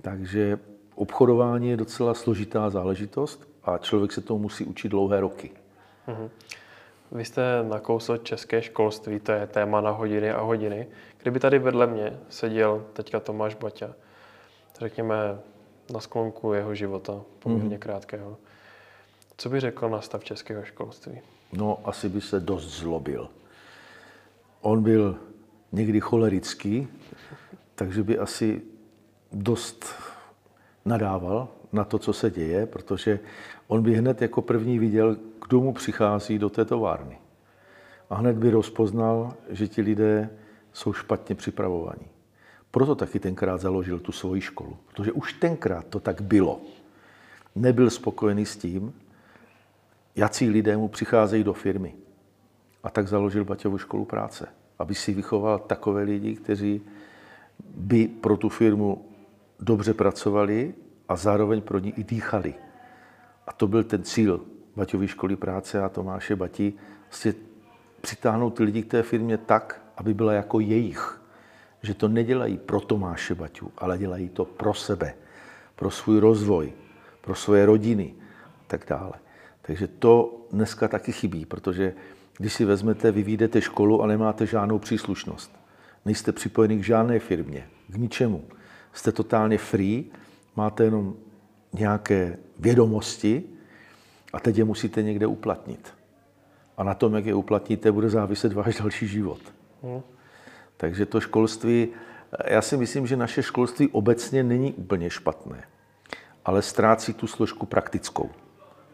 Takže 0.00 0.58
obchodování 0.94 1.68
je 1.68 1.76
docela 1.76 2.14
složitá 2.14 2.70
záležitost 2.70 3.48
a 3.64 3.78
člověk 3.78 4.12
se 4.12 4.20
tomu 4.20 4.40
musí 4.40 4.64
učit 4.64 4.88
dlouhé 4.88 5.20
roky. 5.20 5.50
Mm-hmm. 6.08 6.30
Vy 7.12 7.24
jste 7.24 7.42
nakousl 7.62 8.16
české 8.16 8.62
školství, 8.62 9.20
to 9.20 9.32
je 9.32 9.46
téma 9.46 9.80
na 9.80 9.90
hodiny 9.90 10.32
a 10.32 10.40
hodiny. 10.40 10.86
Kdyby 11.18 11.40
tady 11.40 11.58
vedle 11.58 11.86
mě 11.86 12.18
seděl 12.28 12.86
teďka 12.92 13.20
Tomáš 13.20 13.54
Baťa, 13.54 13.94
řekněme 14.80 15.16
na 15.92 16.00
sklonku 16.00 16.52
jeho 16.52 16.74
života, 16.74 17.22
poměrně 17.38 17.76
mm-hmm. 17.76 17.80
krátkého, 17.80 18.36
co 19.36 19.48
by 19.48 19.60
řekl 19.60 19.88
na 19.88 20.00
stav 20.00 20.24
českého 20.24 20.64
školství? 20.64 21.20
No, 21.52 21.78
asi 21.84 22.08
by 22.08 22.20
se 22.20 22.40
dost 22.40 22.78
zlobil. 22.78 23.28
On 24.60 24.82
byl 24.82 25.18
někdy 25.72 26.00
cholerický, 26.00 26.88
takže 27.74 28.02
by 28.02 28.18
asi 28.18 28.62
dost 29.32 29.84
nadával 30.84 31.48
na 31.72 31.84
to, 31.84 31.98
co 31.98 32.12
se 32.12 32.30
děje, 32.30 32.66
protože 32.66 33.20
on 33.66 33.82
by 33.82 33.94
hned 33.94 34.22
jako 34.22 34.42
první 34.42 34.78
viděl, 34.78 35.16
kdo 35.46 35.60
mu 35.60 35.72
přichází 35.72 36.38
do 36.38 36.50
té 36.50 36.64
továrny. 36.64 37.18
A 38.10 38.14
hned 38.14 38.36
by 38.36 38.50
rozpoznal, 38.50 39.34
že 39.48 39.68
ti 39.68 39.82
lidé 39.82 40.30
jsou 40.72 40.92
špatně 40.92 41.34
připravovaní. 41.34 42.06
Proto 42.70 42.94
taky 42.94 43.20
tenkrát 43.20 43.60
založil 43.60 43.98
tu 43.98 44.12
svoji 44.12 44.40
školu, 44.40 44.76
protože 44.86 45.12
už 45.12 45.32
tenkrát 45.32 45.86
to 45.86 46.00
tak 46.00 46.20
bylo. 46.20 46.60
Nebyl 47.54 47.90
spokojený 47.90 48.46
s 48.46 48.56
tím, 48.56 48.92
jací 50.16 50.50
lidé 50.50 50.76
mu 50.76 50.88
přicházejí 50.88 51.44
do 51.44 51.52
firmy. 51.52 51.94
A 52.82 52.90
tak 52.90 53.08
založil 53.08 53.44
Baťovu 53.44 53.78
školu 53.78 54.04
práce, 54.04 54.48
aby 54.78 54.94
si 54.94 55.14
vychoval 55.14 55.58
takové 55.58 56.02
lidi, 56.02 56.36
kteří 56.36 56.82
by 57.74 58.08
pro 58.08 58.36
tu 58.36 58.48
firmu 58.48 59.04
dobře 59.60 59.94
pracovali 59.94 60.74
a 61.08 61.16
zároveň 61.16 61.60
pro 61.60 61.78
ní 61.78 61.92
i 61.96 62.04
dýchali. 62.04 62.54
A 63.46 63.52
to 63.52 63.66
byl 63.66 63.84
ten 63.84 64.02
cíl 64.02 64.40
Baťové 64.76 65.08
školy 65.08 65.36
práce 65.36 65.82
a 65.82 65.88
Tomáše 65.88 66.36
Bati, 66.36 66.72
vlastně 67.04 67.34
přitáhnout 68.00 68.56
ty 68.56 68.62
lidi 68.62 68.82
k 68.82 68.90
té 68.90 69.02
firmě 69.02 69.38
tak, 69.38 69.82
aby 69.96 70.14
byla 70.14 70.32
jako 70.32 70.60
jejich. 70.60 71.22
Že 71.82 71.94
to 71.94 72.08
nedělají 72.08 72.58
pro 72.58 72.80
Tomáše 72.80 73.34
Baťu, 73.34 73.72
ale 73.78 73.98
dělají 73.98 74.28
to 74.28 74.44
pro 74.44 74.74
sebe, 74.74 75.14
pro 75.76 75.90
svůj 75.90 76.18
rozvoj, 76.18 76.72
pro 77.20 77.34
svoje 77.34 77.66
rodiny 77.66 78.14
a 78.60 78.64
tak 78.66 78.86
dále. 78.88 79.12
Takže 79.62 79.86
to 79.86 80.46
dneska 80.52 80.88
taky 80.88 81.12
chybí, 81.12 81.46
protože 81.46 81.94
když 82.38 82.52
si 82.52 82.64
vezmete, 82.64 83.12
vy 83.12 83.22
vyjdete 83.22 83.60
školu 83.60 84.02
a 84.02 84.06
nemáte 84.06 84.46
žádnou 84.46 84.78
příslušnost. 84.78 85.56
Nejste 86.04 86.32
připojeni 86.32 86.78
k 86.78 86.84
žádné 86.84 87.18
firmě, 87.18 87.68
k 87.88 87.96
ničemu. 87.96 88.44
Jste 88.92 89.12
totálně 89.12 89.58
free, 89.58 90.04
máte 90.56 90.84
jenom 90.84 91.14
nějaké 91.72 92.38
vědomosti 92.58 93.42
a 94.32 94.40
teď 94.40 94.58
je 94.58 94.64
musíte 94.64 95.02
někde 95.02 95.26
uplatnit. 95.26 95.94
A 96.76 96.84
na 96.84 96.94
tom, 96.94 97.14
jak 97.14 97.26
je 97.26 97.34
uplatníte, 97.34 97.92
bude 97.92 98.10
záviset 98.10 98.52
váš 98.52 98.76
další 98.76 99.06
život. 99.06 99.40
Hmm. 99.82 100.02
Takže 100.76 101.06
to 101.06 101.20
školství, 101.20 101.88
já 102.46 102.62
si 102.62 102.76
myslím, 102.76 103.06
že 103.06 103.16
naše 103.16 103.42
školství 103.42 103.88
obecně 103.88 104.42
není 104.42 104.72
úplně 104.72 105.10
špatné, 105.10 105.64
ale 106.44 106.62
ztrácí 106.62 107.12
tu 107.14 107.26
složku 107.26 107.66
praktickou. 107.66 108.30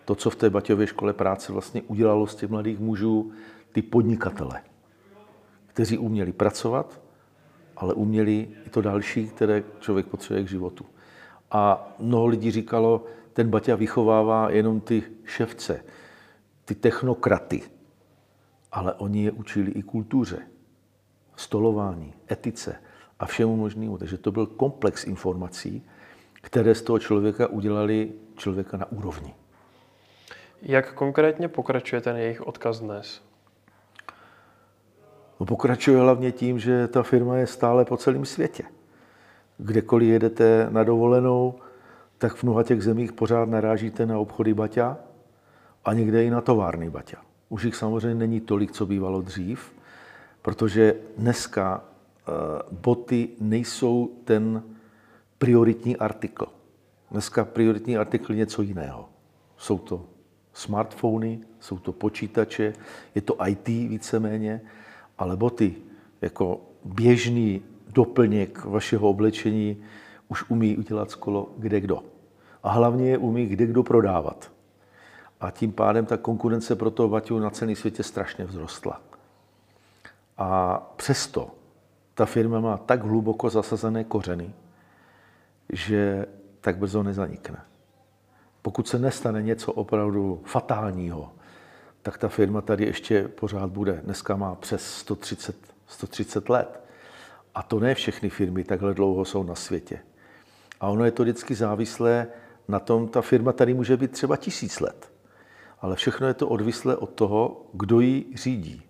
To, 0.08 0.14
co 0.14 0.30
v 0.30 0.36
té 0.36 0.50
Baťově 0.50 0.86
škole 0.86 1.12
práce 1.12 1.52
vlastně 1.52 1.82
udělalo 1.82 2.26
z 2.26 2.34
těch 2.34 2.50
mladých 2.50 2.78
mužů, 2.78 3.32
ty 3.72 3.82
podnikatele, 3.82 4.62
kteří 5.66 5.98
uměli 5.98 6.32
pracovat, 6.32 7.00
ale 7.76 7.94
uměli 7.94 8.48
i 8.66 8.70
to 8.70 8.80
další, 8.80 9.28
které 9.28 9.64
člověk 9.80 10.06
potřebuje 10.06 10.44
k 10.44 10.48
životu. 10.48 10.84
A 11.50 11.92
mnoho 11.98 12.26
lidí 12.26 12.50
říkalo, 12.50 13.04
ten 13.32 13.50
Baťa 13.50 13.76
vychovává 13.76 14.50
jenom 14.50 14.80
ty 14.80 15.02
ševce, 15.24 15.84
ty 16.64 16.74
technokraty, 16.74 17.62
ale 18.72 18.94
oni 18.94 19.24
je 19.24 19.32
učili 19.32 19.70
i 19.70 19.82
kultuře, 19.82 20.38
stolování, 21.36 22.14
etice 22.30 22.76
a 23.18 23.26
všemu 23.26 23.56
možnému. 23.56 23.98
Takže 23.98 24.18
to 24.18 24.32
byl 24.32 24.46
komplex 24.46 25.04
informací, 25.04 25.86
které 26.32 26.74
z 26.74 26.82
toho 26.82 26.98
člověka 26.98 27.46
udělali 27.46 28.12
člověka 28.36 28.76
na 28.76 28.92
úrovni. 28.92 29.34
Jak 30.62 30.94
konkrétně 30.94 31.48
pokračuje 31.48 32.00
ten 32.00 32.16
jejich 32.16 32.46
odkaz 32.46 32.80
dnes? 32.80 33.22
No, 35.40 35.46
pokračuje 35.46 35.98
hlavně 35.98 36.32
tím, 36.32 36.58
že 36.58 36.88
ta 36.88 37.02
firma 37.02 37.36
je 37.36 37.46
stále 37.46 37.84
po 37.84 37.96
celém 37.96 38.24
světě. 38.24 38.62
Kdekoliv 39.58 40.08
jedete 40.08 40.66
na 40.70 40.84
dovolenou, 40.84 41.54
tak 42.18 42.34
v 42.34 42.42
mnoha 42.42 42.62
těch 42.62 42.82
zemích 42.82 43.12
pořád 43.12 43.48
narážíte 43.48 44.06
na 44.06 44.18
obchody 44.18 44.54
Baťa 44.54 44.96
a 45.84 45.92
někde 45.92 46.24
i 46.24 46.30
na 46.30 46.40
továrny 46.40 46.90
Baťa. 46.90 47.22
Už 47.48 47.64
jich 47.64 47.76
samozřejmě 47.76 48.14
není 48.14 48.40
tolik, 48.40 48.72
co 48.72 48.86
bývalo 48.86 49.22
dřív, 49.22 49.72
protože 50.42 50.94
dneska 51.16 51.84
eh, 51.84 52.32
boty 52.70 53.28
nejsou 53.40 54.10
ten 54.24 54.62
prioritní 55.38 55.96
artikl. 55.96 56.46
Dneska 57.10 57.44
prioritní 57.44 57.96
artikl 57.96 58.32
je 58.32 58.38
něco 58.38 58.62
jiného. 58.62 59.08
Jsou 59.56 59.78
to 59.78 60.04
smartfony, 60.58 61.40
jsou 61.60 61.78
to 61.78 61.92
počítače, 61.92 62.72
je 63.14 63.22
to 63.22 63.46
IT 63.46 63.68
víceméně, 63.68 64.60
ale 65.18 65.36
boty 65.36 65.74
jako 66.20 66.60
běžný 66.84 67.62
doplněk 67.88 68.64
vašeho 68.64 69.08
oblečení 69.08 69.76
už 70.28 70.50
umí 70.50 70.76
udělat 70.76 71.10
skoro 71.10 71.48
kde 71.58 71.80
kdo. 71.80 72.02
A 72.62 72.70
hlavně 72.70 73.10
je 73.10 73.18
umí 73.18 73.46
kde 73.46 73.66
kdo 73.66 73.82
prodávat. 73.82 74.52
A 75.40 75.50
tím 75.50 75.72
pádem 75.72 76.06
ta 76.06 76.16
konkurence 76.16 76.76
pro 76.76 76.90
toho 76.90 77.08
Baťu 77.08 77.38
na 77.38 77.50
celém 77.50 77.76
světě 77.76 78.02
strašně 78.02 78.46
vzrostla. 78.46 79.00
A 80.38 80.78
přesto 80.96 81.50
ta 82.14 82.26
firma 82.26 82.60
má 82.60 82.76
tak 82.76 83.02
hluboko 83.02 83.50
zasazené 83.50 84.04
kořeny, 84.04 84.52
že 85.72 86.26
tak 86.60 86.78
brzo 86.78 87.02
nezanikne. 87.02 87.58
Pokud 88.68 88.88
se 88.88 88.98
nestane 88.98 89.42
něco 89.42 89.72
opravdu 89.72 90.40
fatálního, 90.44 91.32
tak 92.02 92.18
ta 92.18 92.28
firma 92.28 92.60
tady 92.60 92.84
ještě 92.84 93.28
pořád 93.28 93.70
bude. 93.70 94.00
Dneska 94.04 94.36
má 94.36 94.54
přes 94.54 94.94
130, 94.94 95.56
130 95.86 96.48
let. 96.48 96.80
A 97.54 97.62
to 97.62 97.80
ne 97.80 97.94
všechny 97.94 98.28
firmy 98.28 98.64
takhle 98.64 98.94
dlouho 98.94 99.24
jsou 99.24 99.42
na 99.42 99.54
světě. 99.54 99.98
A 100.80 100.88
ono 100.88 101.04
je 101.04 101.10
to 101.10 101.22
vždycky 101.22 101.54
závislé 101.54 102.26
na 102.68 102.78
tom, 102.80 103.08
ta 103.08 103.20
firma 103.22 103.52
tady 103.52 103.74
může 103.74 103.96
být 103.96 104.10
třeba 104.10 104.36
tisíc 104.36 104.80
let. 104.80 105.12
Ale 105.80 105.96
všechno 105.96 106.26
je 106.26 106.34
to 106.34 106.48
odvislé 106.48 106.96
od 106.96 107.10
toho, 107.10 107.66
kdo 107.72 108.00
ji 108.00 108.32
řídí. 108.34 108.82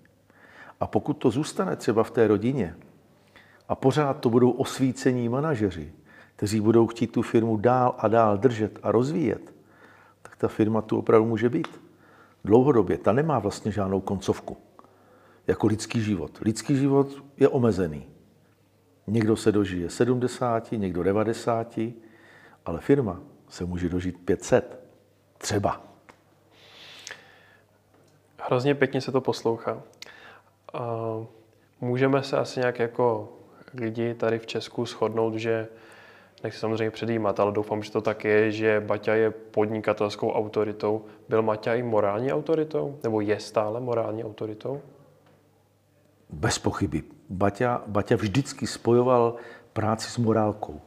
A 0.80 0.86
pokud 0.86 1.14
to 1.14 1.30
zůstane 1.30 1.76
třeba 1.76 2.02
v 2.02 2.10
té 2.10 2.26
rodině 2.26 2.76
a 3.68 3.74
pořád 3.74 4.20
to 4.20 4.30
budou 4.30 4.50
osvícení 4.50 5.28
manažeři, 5.28 5.92
kteří 6.36 6.60
budou 6.60 6.86
chtít 6.86 7.12
tu 7.12 7.22
firmu 7.22 7.56
dál 7.56 7.94
a 7.98 8.08
dál 8.08 8.38
držet 8.38 8.78
a 8.82 8.92
rozvíjet, 8.92 9.57
ta 10.38 10.48
firma 10.48 10.82
tu 10.82 10.98
opravdu 10.98 11.28
může 11.28 11.48
být. 11.48 11.80
Dlouhodobě. 12.44 12.98
Ta 12.98 13.12
nemá 13.12 13.38
vlastně 13.38 13.72
žádnou 13.72 14.00
koncovku. 14.00 14.56
Jako 15.46 15.66
lidský 15.66 16.00
život. 16.00 16.38
Lidský 16.40 16.76
život 16.76 17.08
je 17.36 17.48
omezený. 17.48 18.06
Někdo 19.06 19.36
se 19.36 19.52
dožije 19.52 19.90
70, 19.90 20.72
někdo 20.72 21.02
90, 21.02 21.78
ale 22.66 22.80
firma 22.80 23.20
se 23.48 23.64
může 23.64 23.88
dožít 23.88 24.18
500. 24.18 24.80
Třeba. 25.38 25.84
Hrozně 28.42 28.74
pěkně 28.74 29.00
se 29.00 29.12
to 29.12 29.20
poslouchá. 29.20 29.82
můžeme 31.80 32.22
se 32.22 32.36
asi 32.36 32.60
nějak 32.60 32.78
jako 32.78 33.32
lidi 33.74 34.14
tady 34.14 34.38
v 34.38 34.46
Česku 34.46 34.86
shodnout, 34.86 35.34
že 35.34 35.68
nechci 36.42 36.60
samozřejmě 36.60 36.90
předjímat, 36.90 37.40
ale 37.40 37.52
doufám, 37.52 37.82
že 37.82 37.92
to 37.92 38.00
tak 38.00 38.24
je, 38.24 38.52
že 38.52 38.82
Baťa 38.86 39.14
je 39.14 39.30
podnikatelskou 39.30 40.32
autoritou. 40.32 41.04
Byl 41.28 41.42
Maťa 41.42 41.74
i 41.74 41.82
morální 41.82 42.32
autoritou? 42.32 42.98
Nebo 43.02 43.20
je 43.20 43.40
stále 43.40 43.80
morální 43.80 44.24
autoritou? 44.24 44.80
Bez 46.30 46.58
pochyby. 46.58 47.02
Baťa, 47.30 47.82
Baťa 47.86 48.16
vždycky 48.16 48.66
spojoval 48.66 49.34
práci 49.72 50.10
s 50.10 50.18
morálkou. 50.18 50.80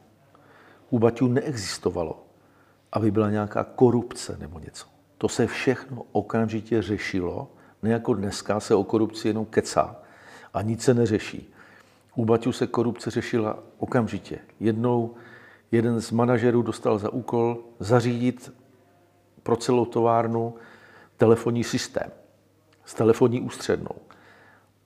U 0.90 0.98
Baťu 0.98 1.28
neexistovalo, 1.28 2.22
aby 2.92 3.10
byla 3.10 3.30
nějaká 3.30 3.64
korupce 3.64 4.36
nebo 4.40 4.58
něco. 4.58 4.86
To 5.18 5.28
se 5.28 5.46
všechno 5.46 6.02
okamžitě 6.12 6.82
řešilo. 6.82 7.48
Ne 7.82 7.90
jako 7.90 8.14
dneska 8.14 8.60
se 8.60 8.74
o 8.74 8.84
korupci 8.84 9.28
jenom 9.28 9.44
kecá 9.44 9.96
a 10.54 10.62
nic 10.62 10.82
se 10.82 10.94
neřeší. 10.94 11.54
U 12.14 12.24
Baťu 12.24 12.52
se 12.52 12.66
korupce 12.66 13.10
řešila 13.10 13.58
okamžitě. 13.78 14.38
Jednou 14.60 15.14
jeden 15.72 16.00
z 16.00 16.10
manažerů 16.10 16.62
dostal 16.62 16.98
za 16.98 17.12
úkol 17.12 17.58
zařídit 17.80 18.52
pro 19.42 19.56
celou 19.56 19.84
továrnu 19.84 20.54
telefonní 21.16 21.64
systém 21.64 22.10
s 22.84 22.94
telefonní 22.94 23.40
ústřednou. 23.40 23.94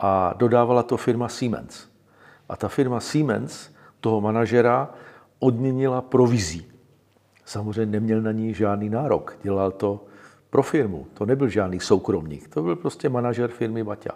A 0.00 0.34
dodávala 0.36 0.82
to 0.82 0.96
firma 0.96 1.28
Siemens. 1.28 1.86
A 2.48 2.56
ta 2.56 2.68
firma 2.68 3.00
Siemens 3.00 3.70
toho 4.00 4.20
manažera 4.20 4.90
odměnila 5.38 6.00
provizí. 6.00 6.66
Samozřejmě 7.44 8.00
neměl 8.00 8.20
na 8.20 8.32
ní 8.32 8.54
žádný 8.54 8.90
nárok. 8.90 9.38
Dělal 9.42 9.70
to 9.70 10.04
pro 10.50 10.62
firmu. 10.62 11.06
To 11.14 11.26
nebyl 11.26 11.48
žádný 11.48 11.80
soukromník. 11.80 12.48
To 12.48 12.62
byl 12.62 12.76
prostě 12.76 13.08
manažer 13.08 13.50
firmy 13.50 13.84
Baťa. 13.84 14.12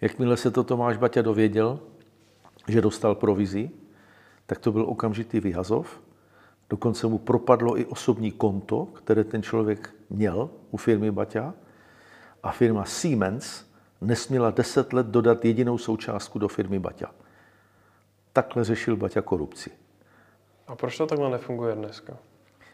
Jakmile 0.00 0.36
se 0.36 0.50
to 0.50 0.64
Tomáš 0.64 0.96
Baťa 0.96 1.22
dověděl, 1.22 1.80
že 2.68 2.80
dostal 2.80 3.14
provizi, 3.14 3.70
tak 4.46 4.58
to 4.58 4.72
byl 4.72 4.82
okamžitý 4.82 5.40
vyhazov. 5.40 6.00
Dokonce 6.70 7.06
mu 7.06 7.18
propadlo 7.18 7.78
i 7.78 7.86
osobní 7.86 8.30
konto, 8.32 8.86
které 8.86 9.24
ten 9.24 9.42
člověk 9.42 9.94
měl 10.10 10.50
u 10.70 10.76
firmy 10.76 11.10
Baťa. 11.10 11.54
A 12.42 12.52
firma 12.52 12.84
Siemens 12.84 13.64
nesměla 14.00 14.50
deset 14.50 14.92
let 14.92 15.06
dodat 15.06 15.44
jedinou 15.44 15.78
součástku 15.78 16.38
do 16.38 16.48
firmy 16.48 16.78
Baťa. 16.78 17.10
Takhle 18.32 18.64
řešil 18.64 18.96
Baťa 18.96 19.22
korupci. 19.22 19.70
A 20.66 20.76
proč 20.76 20.98
to 20.98 21.06
takhle 21.06 21.30
nefunguje 21.30 21.74
dneska? 21.74 22.16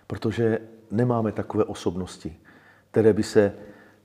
Protože 0.06 0.58
nemáme 0.90 1.32
takové 1.32 1.64
osobnosti, 1.64 2.36
které 2.90 3.12
by 3.12 3.22
se 3.22 3.54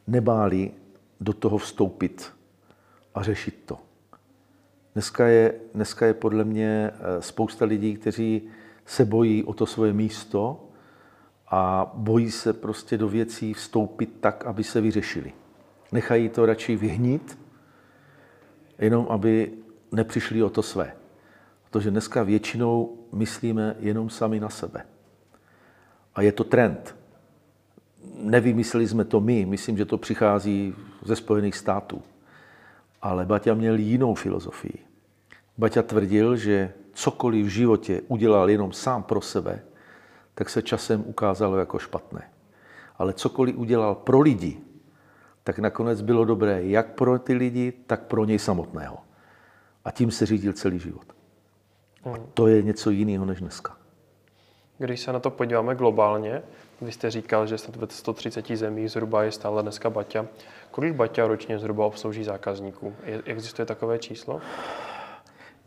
nebáli 0.08 0.72
do 1.20 1.34
toho 1.34 1.58
vstoupit 1.58 2.34
a 3.16 3.24
řešit 3.24 3.64
to. 3.66 3.78
Dneska 4.94 5.28
je, 5.28 5.54
dneska 5.74 6.06
je 6.06 6.14
podle 6.14 6.44
mě 6.44 6.92
eh, 6.94 7.22
spousta 7.22 7.66
lidí, 7.66 7.96
kteří 7.96 8.42
se 8.86 9.06
bojí 9.06 9.44
o 9.44 9.54
to 9.54 9.66
svoje 9.66 9.94
místo 9.94 10.70
a 11.48 11.92
bojí 11.94 12.32
se 12.32 12.54
prostě 12.54 12.98
do 12.98 13.10
věcí 13.10 13.54
vstoupit 13.54 14.10
tak, 14.20 14.46
aby 14.46 14.64
se 14.64 14.82
vyřešili. 14.82 15.34
Nechají 15.92 16.30
to 16.30 16.46
radši 16.46 16.76
vyhnít, 16.76 17.40
jenom 18.80 19.08
aby 19.10 19.52
nepřišli 19.92 20.44
o 20.44 20.50
to 20.50 20.62
své. 20.62 20.94
Protože 21.64 21.92
dneska 21.92 22.24
většinou 22.24 22.98
myslíme 23.14 23.76
jenom 23.80 24.10
sami 24.10 24.40
na 24.40 24.50
sebe. 24.50 24.86
A 26.16 26.22
je 26.22 26.32
to 26.32 26.44
trend. 26.44 26.96
Nevymysleli 28.18 28.88
jsme 28.88 29.06
to 29.06 29.20
my, 29.20 29.46
myslím, 29.46 29.78
že 29.78 29.86
to 29.86 29.98
přichází 29.98 30.76
ze 31.06 31.16
Spojených 31.16 31.56
států. 31.56 32.02
Ale 33.04 33.26
Baťa 33.26 33.54
měl 33.54 33.76
jinou 33.76 34.16
filozofii. 34.16 34.80
Baťa 35.58 35.82
tvrdil, 35.82 36.36
že 36.36 36.74
cokoliv 36.94 37.46
v 37.46 37.50
životě 37.50 38.02
udělal 38.08 38.50
jenom 38.50 38.72
sám 38.72 39.04
pro 39.04 39.22
sebe, 39.22 39.60
tak 40.36 40.50
se 40.50 40.62
časem 40.62 41.04
ukázalo 41.06 41.58
jako 41.58 41.80
špatné. 41.80 42.30
Ale 42.98 43.14
cokoliv 43.14 43.58
udělal 43.58 43.96
pro 43.96 44.20
lidi, 44.20 44.58
tak 45.44 45.60
nakonec 45.60 46.02
bylo 46.02 46.26
dobré 46.26 46.64
jak 46.64 46.96
pro 46.96 47.20
ty 47.20 47.34
lidi, 47.34 47.74
tak 47.88 48.04
pro 48.04 48.26
něj 48.26 48.40
samotného. 48.40 48.98
A 49.86 49.92
tím 49.92 50.12
se 50.12 50.26
řídil 50.26 50.54
celý 50.54 50.80
život. 50.80 51.06
A 52.04 52.10
hmm. 52.10 52.26
to 52.34 52.48
je 52.48 52.62
něco 52.62 52.90
jiného 52.90 53.26
než 53.26 53.40
dneska. 53.40 53.78
Když 54.78 55.00
se 55.00 55.14
na 55.14 55.20
to 55.20 55.30
podíváme 55.30 55.76
globálně, 55.76 56.42
vy 56.82 56.92
jste 56.92 57.12
říkal, 57.12 57.48
že 57.48 57.56
ve 57.76 57.88
130 57.90 58.48
zemích 58.48 58.92
zhruba 58.92 59.24
je 59.24 59.32
stále 59.32 59.62
dneska 59.62 59.90
Baťa. 59.90 60.26
Kolik 60.74 60.96
Baťa 60.96 61.28
ročně 61.28 61.60
zhruba 61.60 61.86
obslouží 61.86 62.24
zákazníků? 62.24 62.96
Existuje 63.26 63.66
takové 63.66 64.00
číslo? 64.00 64.42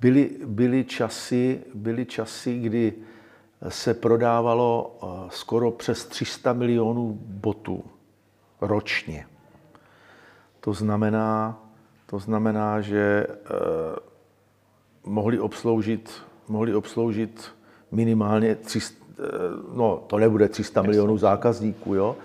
Byly, 0.01 0.31
byly, 0.45 0.85
časy, 0.85 1.61
byly 1.75 2.07
časy, 2.07 2.59
kdy 2.59 2.93
se 3.69 3.95
prodávalo 3.95 4.99
eh, 5.03 5.07
skoro 5.31 5.71
přes 5.71 6.05
300 6.05 6.53
milionů 6.53 7.19
botů 7.21 7.85
ročně. 8.61 9.27
To 10.61 10.73
znamená, 10.73 11.59
to 12.07 12.19
znamená 12.19 12.81
že 12.81 13.27
eh, 13.29 13.47
mohli 15.05 15.41
obsloužit, 15.41 16.23
mohli 16.49 16.75
obsloužit 16.75 17.45
minimálně 17.91 18.55
300, 18.55 19.05
eh, 19.19 19.23
no 19.75 20.05
to 20.07 20.19
nebude 20.19 20.49
300 20.49 20.83
milionů 20.83 21.19
zákazníků, 21.19 21.95
jo, 21.95 22.17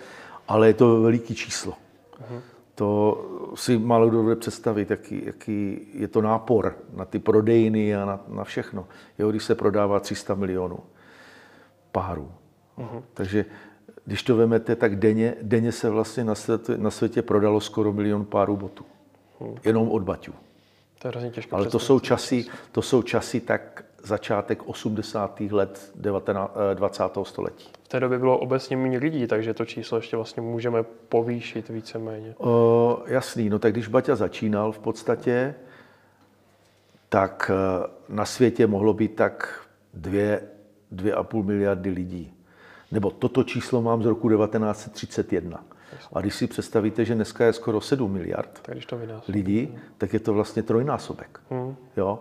ale 0.47 0.67
je 0.67 0.73
to 0.73 1.01
veliký 1.01 1.35
číslo. 1.35 1.73
Uh-huh. 1.73 2.41
To 2.81 3.25
si 3.55 3.77
málo 3.77 4.09
kdo 4.09 4.23
bude 4.23 4.35
představit, 4.35 4.89
jaký, 4.89 5.25
jaký 5.25 5.87
je 5.93 6.07
to 6.07 6.21
nápor 6.21 6.77
na 6.93 7.05
ty 7.05 7.19
prodejny 7.19 7.95
a 7.95 8.05
na, 8.05 8.19
na 8.27 8.43
všechno, 8.43 8.87
jo, 9.19 9.29
když 9.29 9.43
se 9.43 9.55
prodává 9.55 9.99
300 9.99 10.35
milionů 10.35 10.79
párů. 11.91 12.31
Uh-huh. 12.77 13.03
Takže 13.13 13.45
když 14.05 14.23
to 14.23 14.35
vemete, 14.35 14.75
tak 14.75 14.95
denně, 14.95 15.35
denně 15.41 15.71
se 15.71 15.89
vlastně 15.89 16.23
na 16.23 16.35
světě, 16.35 16.77
na 16.77 16.91
světě 16.91 17.21
prodalo 17.21 17.61
skoro 17.61 17.93
milion 17.93 18.25
párů 18.25 18.57
botů. 18.57 18.85
Uh-huh. 19.39 19.59
Jenom 19.63 19.89
od 19.89 20.03
baťů. 20.03 20.33
To 20.99 21.07
je 21.07 21.09
hrozně 21.09 21.29
těžké. 21.29 21.55
Ale 21.55 21.65
to 21.65 21.79
jsou, 21.79 21.99
časy, 21.99 22.45
to 22.71 22.81
jsou 22.81 23.01
časy 23.01 23.39
tak 23.39 23.85
začátek 24.03 24.69
80. 24.69 25.41
let 25.51 25.91
19, 25.95 26.51
20. 26.73 27.03
století. 27.23 27.69
V 27.83 27.87
té 27.87 27.99
době 27.99 28.19
bylo 28.19 28.37
obecně 28.37 28.77
méně 28.77 28.97
lidí, 28.97 29.27
takže 29.27 29.53
to 29.53 29.65
číslo 29.65 29.97
ještě 29.97 30.15
vlastně 30.15 30.41
můžeme 30.41 30.83
povýšit 30.83 31.69
víceméně. 31.69 32.35
O, 32.37 33.03
jasný, 33.05 33.49
no 33.49 33.59
tak 33.59 33.73
když 33.73 33.87
Baťa 33.87 34.15
začínal 34.15 34.71
v 34.71 34.79
podstatě, 34.79 35.55
tak 37.09 37.51
eh, 37.53 37.87
na 38.09 38.25
světě 38.25 38.67
mohlo 38.67 38.93
být 38.93 39.15
tak 39.15 39.65
dvě, 39.93 40.41
dvě 40.91 41.13
a 41.13 41.23
půl 41.23 41.43
miliardy 41.43 41.89
lidí. 41.89 42.33
Nebo 42.91 43.11
toto 43.11 43.43
číslo 43.43 43.81
mám 43.81 44.03
z 44.03 44.05
roku 44.05 44.29
1931. 44.29 45.63
A 46.13 46.21
když 46.21 46.35
si 46.35 46.47
představíte, 46.47 47.05
že 47.05 47.15
dneska 47.15 47.45
je 47.45 47.53
skoro 47.53 47.81
7 47.81 48.11
miliard 48.11 48.59
Tak 48.61 48.77
to 48.85 48.99
lidí, 49.27 49.77
tak 49.97 50.13
je 50.13 50.19
to 50.19 50.33
vlastně 50.33 50.63
trojnásobek. 50.63 51.39
Hmm. 51.49 51.75
Jo? 51.97 52.19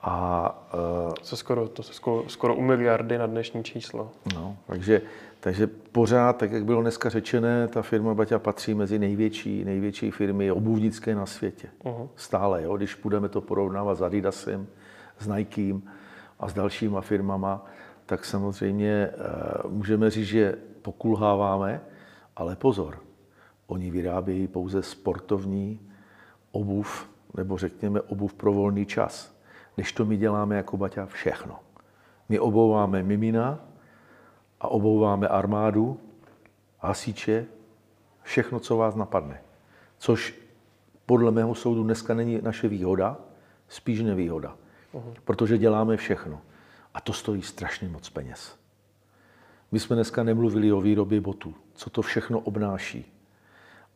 A 0.00 0.68
uh, 0.74 1.12
To, 1.30 1.36
skoro, 1.36 1.68
to 1.68 1.82
se 1.82 1.92
skoro, 1.92 2.24
skoro 2.28 2.54
u 2.54 2.62
miliardy 2.62 3.18
na 3.18 3.26
dnešní 3.26 3.64
číslo. 3.64 4.10
No, 4.34 4.56
takže, 4.66 5.02
takže 5.40 5.66
pořád, 5.66 6.36
tak 6.36 6.52
jak 6.52 6.64
bylo 6.64 6.82
dneska 6.82 7.08
řečené, 7.08 7.68
ta 7.68 7.82
firma 7.82 8.14
Baťa 8.14 8.38
patří 8.38 8.74
mezi 8.74 8.98
největší, 8.98 9.64
největší 9.64 10.10
firmy 10.10 10.50
obuvnické 10.52 11.14
na 11.14 11.26
světě. 11.26 11.68
Uh-huh. 11.84 12.08
Stále, 12.16 12.62
jo? 12.62 12.76
když 12.76 12.94
budeme 12.94 13.28
to 13.28 13.40
porovnávat 13.40 13.98
s 13.98 14.02
Adidasem, 14.02 14.66
s 15.18 15.26
Nikem 15.26 15.82
a 16.40 16.48
s 16.48 16.54
dalšíma 16.54 17.00
firmama, 17.00 17.64
tak 18.06 18.24
samozřejmě 18.24 18.92
e, 18.92 19.12
můžeme 19.68 20.10
říct, 20.10 20.26
že 20.26 20.58
pokulháváme, 20.82 21.80
ale 22.36 22.56
pozor, 22.56 22.98
oni 23.66 23.90
vyrábějí 23.90 24.48
pouze 24.48 24.82
sportovní 24.82 25.80
obuv, 26.52 27.10
nebo 27.36 27.58
řekněme 27.58 28.00
obuv 28.00 28.34
pro 28.34 28.52
volný 28.52 28.86
čas. 28.86 29.37
Než 29.78 29.92
to 29.92 30.04
my 30.04 30.16
děláme 30.16 30.56
jako 30.56 30.76
Baťa 30.76 31.06
všechno. 31.06 31.58
My 32.28 32.38
obouváme 32.38 33.02
mimina, 33.02 33.60
a 34.60 34.68
obouváme 34.68 35.28
armádu, 35.28 36.00
hasiče, 36.78 37.46
všechno, 38.22 38.60
co 38.60 38.76
vás 38.76 38.94
napadne. 38.94 39.40
Což 39.98 40.34
podle 41.06 41.30
mého 41.30 41.54
soudu 41.54 41.84
dneska 41.84 42.14
není 42.14 42.40
naše 42.42 42.68
výhoda, 42.68 43.16
spíš 43.68 44.00
nevýhoda. 44.00 44.56
Uh-huh. 44.94 45.14
Protože 45.24 45.58
děláme 45.58 45.96
všechno. 45.96 46.40
A 46.94 47.00
to 47.00 47.12
stojí 47.12 47.42
strašně 47.42 47.88
moc 47.88 48.10
peněz. 48.10 48.58
My 49.72 49.80
jsme 49.80 49.96
dneska 49.96 50.22
nemluvili 50.22 50.72
o 50.72 50.80
výrobě 50.80 51.20
botů, 51.20 51.54
co 51.74 51.90
to 51.90 52.02
všechno 52.02 52.40
obnáší. 52.40 53.12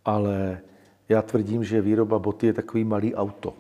Ale 0.05 0.61
já 1.09 1.23
tvrdím, 1.23 1.65
že 1.65 1.81
výroba 1.81 2.19
boty 2.19 2.47
je 2.47 2.53
takový 2.53 2.85
malý 2.85 3.15
auto. 3.15 3.55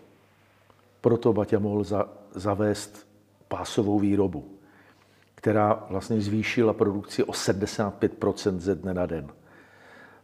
Proto 1.02 1.32
Baťa 1.32 1.58
mohl 1.58 1.84
za, 1.84 2.08
zavést 2.34 3.06
pásovou 3.48 3.98
výrobu 3.98 4.52
která 5.42 5.86
vlastně 5.90 6.20
zvýšila 6.20 6.72
produkci 6.72 7.24
o 7.24 7.32
75% 7.32 8.58
ze 8.58 8.74
dne 8.74 8.94
na 8.94 9.06
den. 9.06 9.26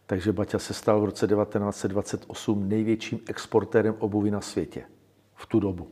Takže 0.05 0.31
Baťa 0.31 0.59
se 0.59 0.73
stal 0.73 1.01
v 1.01 1.05
roce 1.05 1.27
1928 1.27 2.69
největším 2.69 3.19
exportérem 3.27 3.95
obuvy 3.99 4.31
na 4.31 4.41
světě 4.41 4.83
v 5.35 5.45
tu 5.45 5.59
dobu. 5.59 5.87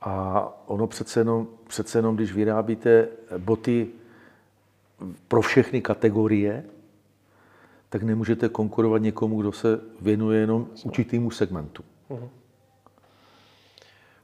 A 0.00 0.42
ono 0.66 0.86
přece 0.86 1.20
jenom, 1.20 1.48
přece 1.66 1.98
jenom 1.98 2.16
když 2.16 2.32
vyrábíte 2.32 3.08
boty 3.38 3.88
pro 5.28 5.42
všechny 5.42 5.82
kategorie, 5.82 6.64
tak 7.88 8.02
nemůžete 8.02 8.48
konkurovat 8.48 9.02
někomu, 9.02 9.40
kdo 9.40 9.52
se 9.52 9.80
věnuje 10.00 10.40
jenom 10.40 10.66
určitému 10.84 11.30
segmentu. 11.30 11.84
Uh-huh. 12.10 12.28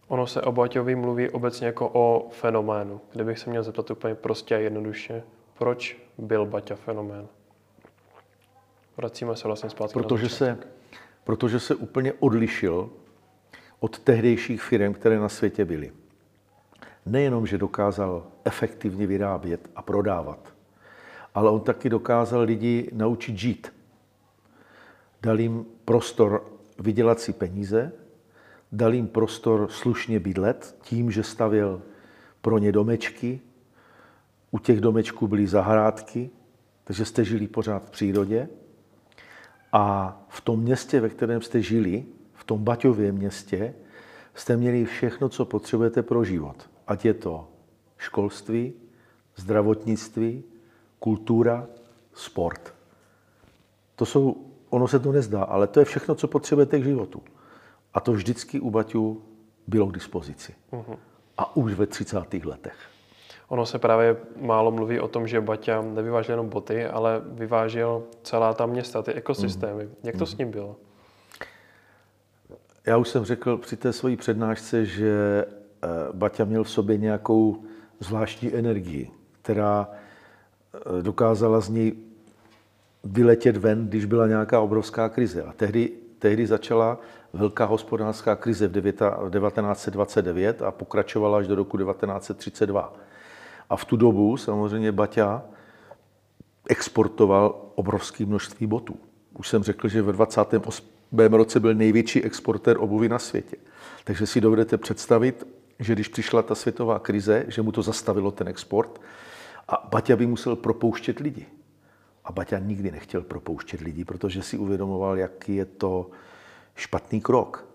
Ono 0.08 0.26
se 0.26 0.42
o 0.42 0.52
Baťovi 0.52 0.94
mluví 0.94 1.30
obecně 1.30 1.66
jako 1.66 1.90
o 1.92 2.28
fenoménu. 2.30 3.00
Kdybych 3.12 3.38
se 3.38 3.50
měl 3.50 3.62
zeptat 3.62 3.90
úplně 3.90 4.14
prostě 4.14 4.54
a 4.54 4.58
jednoduše, 4.58 5.22
proč 5.58 5.96
byl 6.18 6.46
Baťa 6.46 6.74
fenomén? 6.76 7.28
Vracíme 8.96 9.36
se 9.36 9.48
vlastně 9.48 9.70
zpátky 9.70 9.92
protože 9.92 10.28
se, 10.28 10.58
protože 11.24 11.60
se 11.60 11.74
úplně 11.74 12.12
odlišil 12.12 12.90
od 13.80 13.98
tehdejších 13.98 14.62
firm, 14.62 14.94
které 14.94 15.18
na 15.18 15.28
světě 15.28 15.64
byly. 15.64 15.92
Nejenom, 17.06 17.46
že 17.46 17.58
dokázal 17.58 18.26
efektivně 18.44 19.06
vyrábět 19.06 19.70
a 19.76 19.82
prodávat, 19.82 20.54
ale 21.34 21.50
on 21.50 21.60
taky 21.60 21.90
dokázal 21.90 22.40
lidi 22.40 22.90
naučit 22.92 23.38
žít. 23.38 23.72
Dal 25.22 25.40
jim 25.40 25.66
prostor 25.84 26.52
vydělat 26.78 27.20
si 27.20 27.32
peníze, 27.32 27.92
dal 28.76 28.94
jim 28.94 29.08
prostor 29.08 29.68
slušně 29.70 30.20
bydlet 30.20 30.76
tím, 30.82 31.10
že 31.10 31.22
stavěl 31.22 31.82
pro 32.40 32.58
ně 32.58 32.72
domečky. 32.72 33.40
U 34.50 34.58
těch 34.58 34.80
domečků 34.80 35.28
byly 35.28 35.46
zahrádky, 35.46 36.30
takže 36.84 37.04
jste 37.04 37.24
žili 37.24 37.48
pořád 37.48 37.86
v 37.86 37.90
přírodě. 37.90 38.48
A 39.72 40.16
v 40.28 40.40
tom 40.40 40.60
městě, 40.60 41.00
ve 41.00 41.08
kterém 41.08 41.42
jste 41.42 41.62
žili, 41.62 42.04
v 42.34 42.44
tom 42.44 42.64
Baťově 42.64 43.12
městě, 43.12 43.74
jste 44.34 44.56
měli 44.56 44.84
všechno, 44.84 45.28
co 45.28 45.44
potřebujete 45.44 46.02
pro 46.02 46.24
život. 46.24 46.70
Ať 46.86 47.04
je 47.04 47.14
to 47.14 47.48
školství, 47.98 48.72
zdravotnictví, 49.36 50.44
kultura, 50.98 51.66
sport. 52.14 52.74
To 53.96 54.06
jsou, 54.06 54.46
ono 54.70 54.88
se 54.88 54.98
to 54.98 55.12
nezdá, 55.12 55.42
ale 55.42 55.66
to 55.66 55.80
je 55.80 55.84
všechno, 55.84 56.14
co 56.14 56.28
potřebujete 56.28 56.80
k 56.80 56.84
životu. 56.84 57.22
A 57.96 58.00
to 58.00 58.12
vždycky 58.12 58.60
u 58.60 58.70
Baťů 58.70 59.22
bylo 59.66 59.86
k 59.86 59.94
dispozici. 59.94 60.54
Uh-huh. 60.72 60.98
A 61.38 61.56
už 61.56 61.74
ve 61.74 61.86
30. 61.86 62.34
letech. 62.44 62.76
Ono 63.48 63.66
se 63.66 63.78
právě 63.78 64.16
málo 64.40 64.70
mluví 64.70 65.00
o 65.00 65.08
tom, 65.08 65.28
že 65.28 65.40
Baťa 65.40 65.82
nevyvážel 65.82 66.32
jenom 66.32 66.48
boty, 66.48 66.86
ale 66.86 67.22
vyvážel 67.24 68.02
celá 68.22 68.54
ta 68.54 68.66
města, 68.66 69.02
ty 69.02 69.12
ekosystémy. 69.12 69.84
Uh-huh. 69.84 69.94
Jak 70.02 70.16
to 70.16 70.24
uh-huh. 70.24 70.34
s 70.34 70.36
ním 70.36 70.50
bylo? 70.50 70.76
Já 72.86 72.96
už 72.96 73.08
jsem 73.08 73.24
řekl 73.24 73.56
při 73.56 73.76
té 73.76 73.92
své 73.92 74.16
přednášce, 74.16 74.84
že 74.84 75.44
eh, 75.46 75.88
Baťa 76.12 76.44
měl 76.44 76.64
v 76.64 76.70
sobě 76.70 76.96
nějakou 76.98 77.62
zvláštní 78.00 78.54
energii, 78.54 79.10
která 79.42 79.88
eh, 79.88 81.02
dokázala 81.02 81.60
z 81.60 81.68
něj 81.68 81.92
vyletět 83.04 83.56
ven, 83.56 83.88
když 83.88 84.04
byla 84.04 84.26
nějaká 84.26 84.60
obrovská 84.60 85.08
krize. 85.08 85.42
A 85.42 85.52
tehdy, 85.52 85.90
tehdy 86.18 86.46
začala 86.46 86.98
velká 87.36 87.64
hospodářská 87.64 88.36
krize 88.36 88.68
v 88.68 88.72
1929 88.72 90.62
a 90.62 90.70
pokračovala 90.70 91.38
až 91.38 91.46
do 91.46 91.54
roku 91.54 91.78
1932. 91.78 92.96
A 93.70 93.76
v 93.76 93.84
tu 93.84 93.96
dobu 93.96 94.36
samozřejmě 94.36 94.92
Baťa 94.92 95.42
exportoval 96.68 97.62
obrovské 97.74 98.26
množství 98.26 98.66
botů. 98.66 98.96
Už 99.38 99.48
jsem 99.48 99.62
řekl, 99.62 99.88
že 99.88 100.02
ve 100.02 100.12
28. 100.12 100.86
roce 101.30 101.60
byl 101.60 101.74
největší 101.74 102.24
exportér 102.24 102.76
obuvy 102.80 103.08
na 103.08 103.18
světě. 103.18 103.56
Takže 104.04 104.26
si 104.26 104.40
dovedete 104.40 104.78
představit, 104.78 105.46
že 105.78 105.92
když 105.92 106.08
přišla 106.08 106.42
ta 106.42 106.54
světová 106.54 106.98
krize, 106.98 107.44
že 107.48 107.62
mu 107.62 107.72
to 107.72 107.82
zastavilo 107.82 108.30
ten 108.30 108.48
export 108.48 109.00
a 109.68 109.88
Baťa 109.90 110.16
by 110.16 110.26
musel 110.26 110.56
propouštět 110.56 111.18
lidi. 111.18 111.46
A 112.24 112.32
Baťa 112.32 112.58
nikdy 112.58 112.90
nechtěl 112.90 113.20
propouštět 113.20 113.80
lidi, 113.80 114.04
protože 114.04 114.42
si 114.42 114.58
uvědomoval, 114.58 115.18
jaký 115.18 115.56
je 115.56 115.64
to 115.64 116.10
špatný 116.76 117.20
krok. 117.20 117.66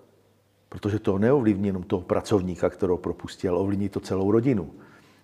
Protože 0.70 1.00
to 1.00 1.18
neovlivní 1.18 1.68
jenom 1.68 1.84
toho 1.84 2.02
pracovníka, 2.02 2.70
kterého 2.70 2.98
propustí, 2.98 3.48
ale 3.48 3.60
ovlivní 3.60 3.90
to 3.90 4.00
celou 4.00 4.32
rodinu. 4.32 4.74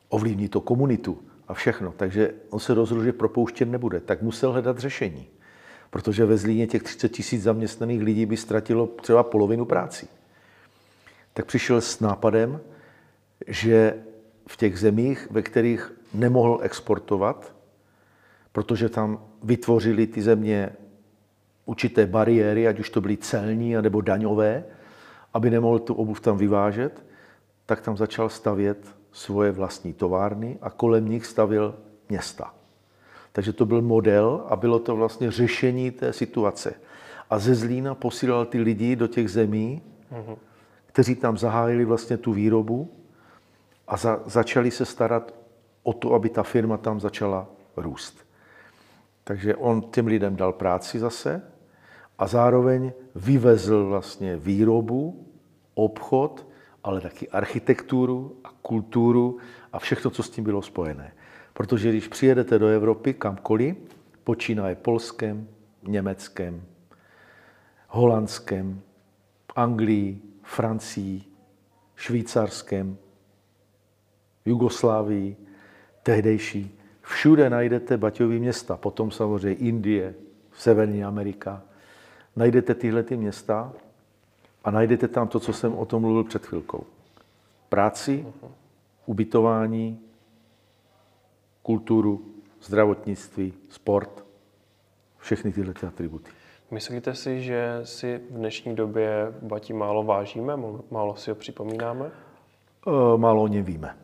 Ovlivní 0.10 0.50
to 0.50 0.62
komunitu 0.62 1.24
a 1.48 1.54
všechno. 1.54 1.94
Takže 1.98 2.34
on 2.50 2.60
se 2.60 2.74
rozhodl, 2.74 3.04
že 3.04 3.14
propouštět 3.14 3.66
nebude. 3.66 4.00
Tak 4.00 4.22
musel 4.22 4.52
hledat 4.52 4.80
řešení. 4.80 5.28
Protože 5.90 6.26
ve 6.26 6.38
Zlíně 6.38 6.68
těch 6.68 6.84
30 6.84 7.10
tisíc 7.10 7.44
zaměstnaných 7.44 8.02
lidí 8.02 8.26
by 8.26 8.38
ztratilo 8.38 8.88
třeba 8.88 9.24
polovinu 9.24 9.66
práci. 9.66 10.08
Tak 11.34 11.46
přišel 11.46 11.82
s 11.82 12.00
nápadem, 12.00 12.60
že 13.48 14.04
v 14.48 14.58
těch 14.58 14.80
zemích, 14.80 15.28
ve 15.32 15.42
kterých 15.42 15.94
nemohl 16.14 16.60
exportovat, 16.62 17.56
protože 18.52 18.90
tam 18.90 19.20
vytvořili 19.44 20.08
ty 20.08 20.22
země 20.22 20.70
určité 21.68 22.08
bariéry, 22.08 22.68
ať 22.68 22.80
už 22.80 22.90
to 22.90 23.02
byly 23.02 23.18
celní 23.18 23.76
nebo 23.76 24.02
daňové, 24.02 24.64
aby 25.34 25.50
nemohl 25.50 25.80
tu 25.80 25.94
obuv 25.94 26.20
tam 26.20 26.38
vyvážet, 26.38 27.06
tak 27.66 27.82
tam 27.82 27.98
začal 27.98 28.30
stavět 28.30 28.96
svoje 29.12 29.52
vlastní 29.52 29.94
továrny 29.94 30.58
a 30.62 30.70
kolem 30.70 31.10
nich 31.10 31.26
stavil 31.26 31.76
města. 32.10 32.54
Takže 33.32 33.54
to 33.54 33.66
byl 33.66 33.82
model 33.82 34.46
a 34.50 34.56
bylo 34.56 34.80
to 34.80 34.96
vlastně 34.96 35.32
řešení 35.32 35.92
té 35.92 36.14
situace. 36.14 36.74
A 37.30 37.40
ze 37.40 37.56
Zlína 37.56 37.96
posílal 37.96 38.46
ty 38.46 38.62
lidi 38.62 38.96
do 38.96 39.08
těch 39.08 39.30
zemí, 39.30 39.82
kteří 40.86 41.16
tam 41.16 41.38
zahájili 41.38 41.86
vlastně 41.86 42.18
tu 42.18 42.34
výrobu 42.34 42.92
a 43.88 43.98
za, 43.98 44.20
začali 44.26 44.72
se 44.72 44.86
starat 44.86 45.34
o 45.84 45.94
to, 45.94 46.14
aby 46.14 46.30
ta 46.30 46.44
firma 46.44 46.78
tam 46.78 47.00
začala 47.00 47.48
růst. 47.78 48.28
Takže 49.24 49.56
on 49.56 49.82
těm 49.82 50.08
lidem 50.08 50.36
dal 50.36 50.54
práci 50.54 51.00
zase, 51.00 51.42
a 52.18 52.28
zároveň 52.28 52.92
vyvezl 53.16 53.86
vlastně 53.86 54.38
výrobu, 54.38 55.28
obchod 55.74 56.48
ale 56.88 57.02
taky 57.02 57.30
architekturu 57.30 58.40
a 58.44 58.50
kulturu 58.62 59.38
a 59.74 59.80
všechno, 59.80 60.12
co 60.12 60.24
s 60.24 60.30
tím 60.30 60.44
bylo 60.44 60.62
spojené. 60.62 61.14
Protože 61.54 61.90
když 61.90 62.08
přijedete 62.08 62.60
do 62.60 62.68
Evropy 62.68 63.14
kamkoliv, 63.14 63.78
počínaje 64.24 64.76
Polskem, 64.76 65.48
Německem, 65.84 66.64
Holandskem, 67.88 68.82
Anglií, 69.56 70.22
Francií, 70.44 71.24
Švýcarskem, 71.96 72.98
Jugoslávii, 74.46 75.38
tehdejší. 76.04 76.80
Všude 77.02 77.50
najdete 77.50 77.98
Baťový 77.98 78.40
města, 78.40 78.78
potom 78.78 79.12
samozřejmě 79.12 79.54
Indie, 79.60 80.16
Severní 80.54 81.04
Amerika. 81.04 81.64
Najdete 82.38 82.76
tyhle 82.76 83.04
ty 83.04 83.18
města 83.18 83.74
a 84.64 84.72
najdete 84.72 85.08
tam 85.08 85.28
to, 85.28 85.40
co 85.40 85.54
jsem 85.54 85.76
o 85.76 85.86
tom 85.86 86.02
mluvil 86.02 86.24
před 86.24 86.46
chvilkou. 86.46 86.84
Práci, 87.70 88.26
ubytování, 89.06 90.00
kulturu, 91.64 92.26
zdravotnictví, 92.62 93.54
sport, 93.70 94.26
všechny 95.18 95.52
tyhle 95.52 95.74
ty 95.74 95.86
atributy. 95.86 96.32
Myslíte 96.72 97.16
si, 97.16 97.42
že 97.42 97.82
si 97.84 98.22
v 98.32 98.34
dnešní 98.34 98.76
době 98.76 99.34
Batí 99.42 99.74
málo 99.74 100.04
vážíme, 100.04 100.54
málo 100.92 101.16
si 101.16 101.30
ho 101.30 101.36
připomínáme? 101.36 102.06
E, 102.06 103.18
málo 103.18 103.44
o 103.44 103.48
něm 103.48 103.64
víme. 103.64 103.98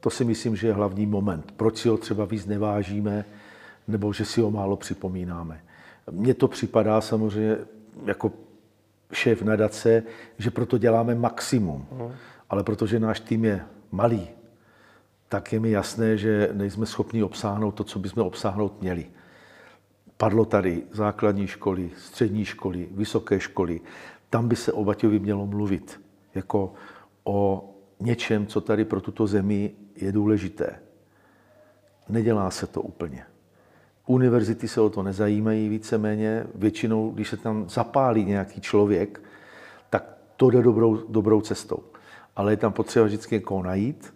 To 0.00 0.10
si 0.10 0.24
myslím, 0.24 0.56
že 0.56 0.66
je 0.66 0.72
hlavní 0.72 1.06
moment. 1.06 1.52
Proč 1.52 1.76
si 1.78 1.88
ho 1.88 1.96
třeba 1.96 2.24
víc 2.24 2.46
nevážíme, 2.46 3.24
nebo 3.88 4.12
že 4.12 4.24
si 4.24 4.40
ho 4.40 4.50
málo 4.50 4.76
připomínáme. 4.76 5.60
Mně 6.10 6.34
to 6.34 6.48
připadá 6.48 7.00
samozřejmě 7.00 7.56
jako 8.04 8.32
šéf 9.12 9.42
nadace, 9.42 10.02
že 10.38 10.50
proto 10.50 10.78
děláme 10.78 11.14
maximum. 11.14 11.86
Uh-huh. 11.92 12.12
Ale 12.50 12.64
protože 12.64 13.00
náš 13.00 13.20
tým 13.20 13.44
je 13.44 13.66
malý, 13.90 14.28
tak 15.28 15.52
je 15.52 15.60
mi 15.60 15.70
jasné, 15.70 16.16
že 16.16 16.50
nejsme 16.52 16.86
schopni 16.86 17.22
obsáhnout 17.22 17.70
to, 17.70 17.84
co 17.84 17.98
bychom 17.98 18.22
obsáhnout 18.22 18.80
měli. 18.80 19.06
Padlo 20.16 20.44
tady 20.44 20.82
základní 20.92 21.46
školy, 21.46 21.90
střední 21.96 22.44
školy, 22.44 22.88
vysoké 22.90 23.40
školy. 23.40 23.80
Tam 24.30 24.48
by 24.48 24.56
se 24.56 24.72
o 24.72 24.84
Baťovi 24.84 25.18
mělo 25.18 25.46
mluvit 25.46 26.00
jako 26.34 26.74
o 27.24 27.68
něčem, 28.00 28.46
co 28.46 28.60
tady 28.60 28.84
pro 28.84 29.00
tuto 29.00 29.26
zemi 29.26 29.72
je 29.96 30.12
důležité. 30.12 30.78
Nedělá 32.08 32.50
se 32.50 32.66
to 32.66 32.82
úplně. 32.82 33.26
Univerzity 34.06 34.68
se 34.68 34.80
o 34.80 34.90
to 34.90 35.02
nezajímají 35.02 35.68
víceméně. 35.68 36.46
Většinou, 36.54 37.10
když 37.10 37.28
se 37.28 37.36
tam 37.36 37.68
zapálí 37.68 38.24
nějaký 38.24 38.60
člověk, 38.60 39.20
tak 39.90 40.04
to 40.36 40.50
jde 40.50 40.62
dobrou, 40.62 40.96
dobrou 41.08 41.40
cestou. 41.40 41.78
Ale 42.36 42.52
je 42.52 42.56
tam 42.56 42.72
potřeba 42.72 43.06
vždycky 43.06 43.34
někoho 43.34 43.62
najít 43.62 44.14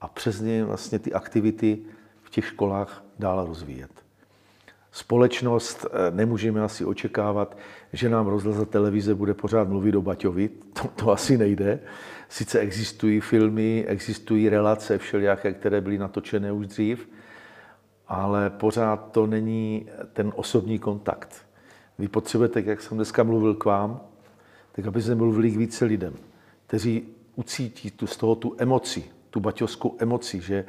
a 0.00 0.08
přes 0.08 0.40
ně 0.40 0.64
vlastně 0.64 0.98
ty 0.98 1.12
aktivity 1.12 1.78
v 2.22 2.30
těch 2.30 2.44
školách 2.44 3.04
dál 3.18 3.46
rozvíjet. 3.46 3.90
Společnost 4.92 5.86
eh, 5.86 6.10
nemůžeme 6.10 6.62
asi 6.62 6.84
očekávat, 6.84 7.56
že 7.92 8.08
nám 8.08 8.26
rozhlasa 8.26 8.64
televize 8.64 9.14
bude 9.14 9.34
pořád 9.34 9.68
mluvit 9.68 9.94
o 9.94 10.02
Baťovi. 10.02 10.48
To, 10.48 10.88
to 10.88 11.10
asi 11.10 11.38
nejde. 11.38 11.80
Sice 12.28 12.58
existují 12.58 13.20
filmy, 13.20 13.84
existují 13.88 14.48
relace 14.48 14.98
všelijaké, 14.98 15.52
které 15.52 15.80
byly 15.80 15.98
natočené 15.98 16.52
už 16.52 16.66
dřív, 16.66 17.08
ale 18.08 18.50
pořád 18.50 19.12
to 19.12 19.26
není 19.26 19.86
ten 20.12 20.32
osobní 20.36 20.78
kontakt. 20.78 21.46
Vy 21.98 22.08
potřebujete, 22.08 22.62
jak 22.66 22.82
jsem 22.82 22.96
dneska 22.96 23.22
mluvil 23.22 23.54
k 23.54 23.64
vám, 23.64 24.00
tak 24.72 24.86
aby 24.86 25.02
se 25.02 25.14
mluvili 25.14 25.50
k 25.50 25.56
více 25.56 25.84
lidem, 25.84 26.14
kteří 26.66 27.08
ucítí 27.36 27.90
tu, 27.90 28.06
z 28.06 28.16
toho 28.16 28.34
tu 28.34 28.54
emoci, 28.58 29.04
tu 29.30 29.40
baťovskou 29.40 29.96
emoci, 29.98 30.40
že, 30.40 30.64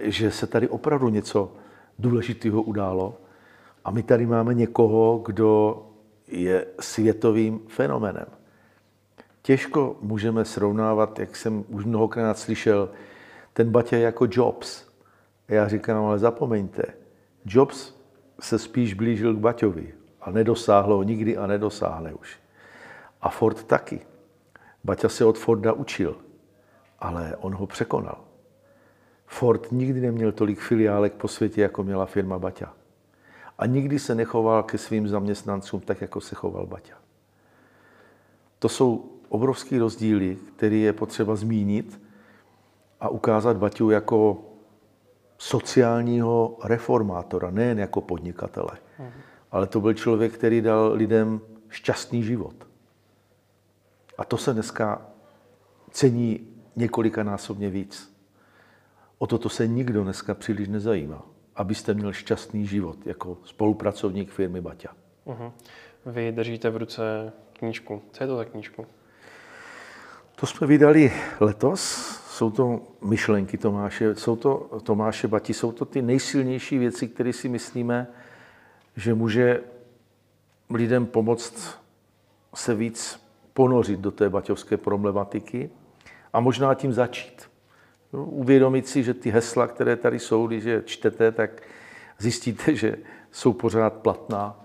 že 0.00 0.30
se 0.30 0.46
tady 0.46 0.68
opravdu 0.68 1.08
něco 1.08 1.52
důležitého 1.98 2.62
událo 2.62 3.20
a 3.84 3.90
my 3.90 4.02
tady 4.02 4.26
máme 4.26 4.54
někoho, 4.54 5.22
kdo 5.26 5.82
je 6.28 6.66
světovým 6.80 7.60
fenomenem. 7.68 8.26
Těžko 9.42 9.96
můžeme 10.00 10.44
srovnávat, 10.44 11.18
jak 11.18 11.36
jsem 11.36 11.64
už 11.68 11.84
mnohokrát 11.84 12.38
slyšel, 12.38 12.90
ten 13.52 13.70
Baťa 13.70 13.96
jako 13.96 14.26
Jobs. 14.30 14.87
Já 15.48 15.68
říkám, 15.68 16.04
ale 16.04 16.18
zapomeňte, 16.18 16.82
Jobs 17.44 17.92
se 18.40 18.58
spíš 18.58 18.94
blížil 18.94 19.34
k 19.34 19.38
Baťovi 19.38 19.94
a 20.20 20.30
nedosáhl 20.30 20.94
ho 20.94 21.02
nikdy 21.02 21.36
a 21.36 21.46
nedosáhne 21.46 22.14
už. 22.14 22.38
A 23.20 23.28
Ford 23.28 23.64
taky. 23.64 24.00
Baťa 24.84 25.08
se 25.08 25.24
od 25.24 25.38
Forda 25.38 25.72
učil, 25.72 26.16
ale 26.98 27.36
on 27.40 27.54
ho 27.54 27.66
překonal. 27.66 28.24
Ford 29.26 29.72
nikdy 29.72 30.00
neměl 30.00 30.32
tolik 30.32 30.60
filiálek 30.60 31.12
po 31.12 31.28
světě, 31.28 31.60
jako 31.60 31.82
měla 31.82 32.06
firma 32.06 32.38
Baťa. 32.38 32.74
A 33.58 33.66
nikdy 33.66 33.98
se 33.98 34.14
nechoval 34.14 34.62
ke 34.62 34.78
svým 34.78 35.08
zaměstnancům 35.08 35.80
tak, 35.80 36.00
jako 36.00 36.20
se 36.20 36.34
choval 36.34 36.66
Baťa. 36.66 36.94
To 38.58 38.68
jsou 38.68 39.10
obrovský 39.28 39.78
rozdíly, 39.78 40.38
který 40.56 40.82
je 40.82 40.92
potřeba 40.92 41.36
zmínit 41.36 42.00
a 43.00 43.08
ukázat 43.08 43.56
Baťu 43.56 43.90
jako 43.90 44.47
sociálního 45.38 46.58
reformátora, 46.64 47.50
nejen 47.50 47.78
jako 47.78 48.00
podnikatele. 48.00 48.70
Mhm. 48.98 49.12
Ale 49.50 49.66
to 49.66 49.80
byl 49.80 49.94
člověk, 49.94 50.32
který 50.32 50.60
dal 50.60 50.92
lidem 50.92 51.40
šťastný 51.68 52.22
život. 52.22 52.54
A 54.18 54.24
to 54.24 54.36
se 54.36 54.52
dneska 54.52 55.02
cení 55.90 56.48
několikanásobně 56.76 57.70
víc. 57.70 58.18
O 59.18 59.26
toto 59.26 59.48
se 59.48 59.66
nikdo 59.66 60.04
dneska 60.04 60.34
příliš 60.34 60.68
nezajímá, 60.68 61.22
abyste 61.56 61.94
měl 61.94 62.12
šťastný 62.12 62.66
život 62.66 63.06
jako 63.06 63.38
spolupracovník 63.44 64.30
firmy 64.30 64.60
Baťa. 64.60 64.88
Uh-huh. 65.26 65.52
Vy 66.06 66.32
držíte 66.32 66.70
v 66.70 66.76
ruce 66.76 67.32
knížku. 67.52 68.02
Co 68.12 68.24
je 68.24 68.26
to 68.26 68.36
za 68.36 68.44
knížku? 68.44 68.86
To 70.36 70.46
jsme 70.46 70.66
vydali 70.66 71.12
letos. 71.40 72.17
Jsou 72.38 72.50
to 72.50 72.80
myšlenky 73.02 73.58
Tomáše, 73.58 74.14
jsou 74.14 74.36
to 74.36 74.80
Tomáše 74.82 75.28
Bati, 75.28 75.54
jsou 75.54 75.72
to 75.72 75.84
ty 75.84 76.02
nejsilnější 76.02 76.78
věci, 76.78 77.08
které 77.08 77.32
si 77.32 77.48
myslíme, 77.48 78.06
že 78.96 79.14
může 79.14 79.60
lidem 80.70 81.06
pomoct 81.06 81.78
se 82.54 82.74
víc 82.74 83.20
ponořit 83.54 84.00
do 84.00 84.10
té 84.10 84.30
baťovské 84.30 84.76
problematiky 84.76 85.70
a 86.32 86.40
možná 86.40 86.74
tím 86.74 86.92
začít. 86.92 87.50
No, 88.12 88.24
uvědomit 88.24 88.88
si, 88.88 89.02
že 89.02 89.14
ty 89.14 89.30
hesla, 89.30 89.66
které 89.66 89.96
tady 89.96 90.18
jsou, 90.18 90.46
když 90.46 90.64
je 90.64 90.82
čtete, 90.82 91.32
tak 91.32 91.62
zjistíte, 92.18 92.74
že 92.74 92.96
jsou 93.30 93.52
pořád 93.52 93.94
platná 93.94 94.64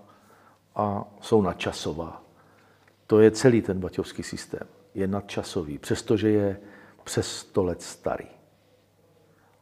a 0.75 1.05
jsou 1.21 1.41
nadčasová. 1.41 2.23
To 3.07 3.19
je 3.19 3.31
celý 3.31 3.62
ten 3.62 3.79
baťovský 3.79 4.23
systém 4.23 4.67
je 4.95 5.07
nadčasový, 5.07 5.77
přestože 5.77 6.29
je 6.29 6.59
přes 7.03 7.37
100 7.37 7.63
let 7.63 7.81
starý. 7.81 8.25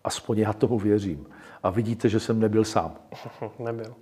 Aspoň 0.04 0.38
já 0.38 0.54
tomu 0.54 0.80
věřím. 0.80 1.28
A 1.64 1.70
vidíte, 1.70 2.10
že 2.10 2.20
jsem 2.20 2.40
nebyl 2.40 2.66
sám. 2.66 2.96
Nebyl. 3.60 3.96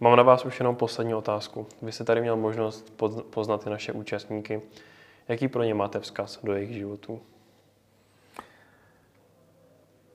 Mám 0.00 0.16
na 0.16 0.22
vás 0.22 0.44
už 0.44 0.60
jenom 0.60 0.76
poslední 0.76 1.14
otázku. 1.14 1.66
Vy 1.82 1.92
jste 1.92 2.04
tady 2.04 2.20
měl 2.20 2.36
možnost 2.36 3.02
poznat 3.30 3.66
i 3.66 3.70
naše 3.70 3.92
účastníky. 3.92 4.62
Jaký 5.28 5.48
pro 5.48 5.62
ně 5.62 5.74
máte 5.74 6.00
vzkaz 6.00 6.40
do 6.42 6.54
jejich 6.54 6.74
životů? 6.74 7.20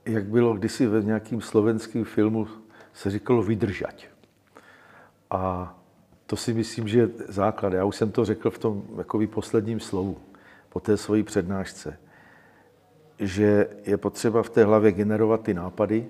Jak 0.05 0.25
bylo 0.25 0.53
kdysi 0.53 0.87
ve 0.87 1.01
nějakém 1.01 1.41
slovenském 1.41 2.03
filmu, 2.03 2.47
se 2.93 3.09
říkalo 3.09 3.43
vydržať. 3.43 4.07
A 5.29 5.73
to 6.25 6.35
si 6.35 6.53
myslím, 6.53 6.87
že 6.87 6.99
je 6.99 7.09
základ. 7.27 7.73
Já 7.73 7.85
už 7.85 7.95
jsem 7.95 8.11
to 8.11 8.25
řekl 8.25 8.51
v 8.51 8.59
tom 8.59 8.83
jakoby 8.97 9.27
posledním 9.27 9.79
slovu, 9.79 10.17
po 10.69 10.79
té 10.79 10.97
svojí 10.97 11.23
přednášce, 11.23 11.99
že 13.21 13.67
je 13.85 13.97
potřeba 13.97 14.43
v 14.43 14.49
té 14.49 14.65
hlavě 14.65 14.91
generovat 14.91 15.41
ty 15.43 15.53
nápady 15.53 16.07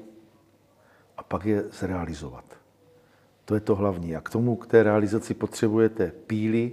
a 1.18 1.24
pak 1.24 1.46
je 1.46 1.64
zrealizovat. 1.72 2.46
To 3.46 3.56
je 3.56 3.62
to 3.62 3.76
hlavní. 3.76 4.16
A 4.16 4.22
k 4.22 4.30
tomu, 4.30 4.56
k 4.56 4.68
té 4.68 4.84
realizaci 4.84 5.34
potřebujete 5.34 6.12
píly, 6.28 6.72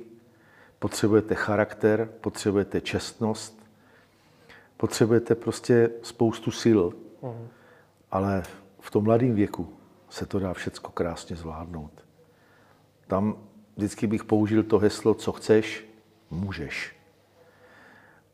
potřebujete 0.78 1.34
charakter, 1.34 2.09
potřebujete 2.20 2.80
čestnost, 2.80 3.66
potřebujete 4.76 5.34
prostě 5.34 5.91
spoustu 6.03 6.51
sil. 6.62 6.80
Uh-huh. 7.22 7.47
Ale 8.11 8.43
v 8.80 8.91
tom 8.91 9.05
mladém 9.05 9.34
věku 9.34 9.68
se 10.11 10.26
to 10.26 10.39
dá 10.39 10.53
všecko 10.53 10.91
krásně 10.91 11.36
zvládnout. 11.36 12.05
Tam 13.07 13.36
vždycky 13.76 14.07
bych 14.07 14.24
použil 14.24 14.62
to 14.62 14.78
heslo, 14.78 15.14
co 15.14 15.32
chceš, 15.32 15.84
můžeš. 16.30 16.97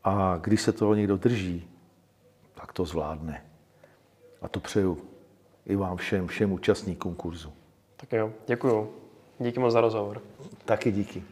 A 0.03 0.37
když 0.41 0.61
se 0.61 0.71
toho 0.71 0.95
někdo 0.95 1.17
drží, 1.17 1.74
tak 2.65 2.73
to 2.73 2.85
zvládne. 2.85 3.45
A 4.41 4.47
to 4.47 4.59
přeju 4.59 4.97
i 5.65 5.75
vám 5.75 5.97
všem, 5.97 6.27
všem 6.27 6.51
účastníkům 6.51 7.15
kurzu. 7.15 7.53
Tak 7.97 8.11
jo, 8.11 8.31
děkuju. 8.47 8.89
Díky 9.39 9.59
moc 9.59 9.73
za 9.73 9.81
rozhovor. 9.81 10.21
Taky 10.65 10.91
díky. 10.91 11.23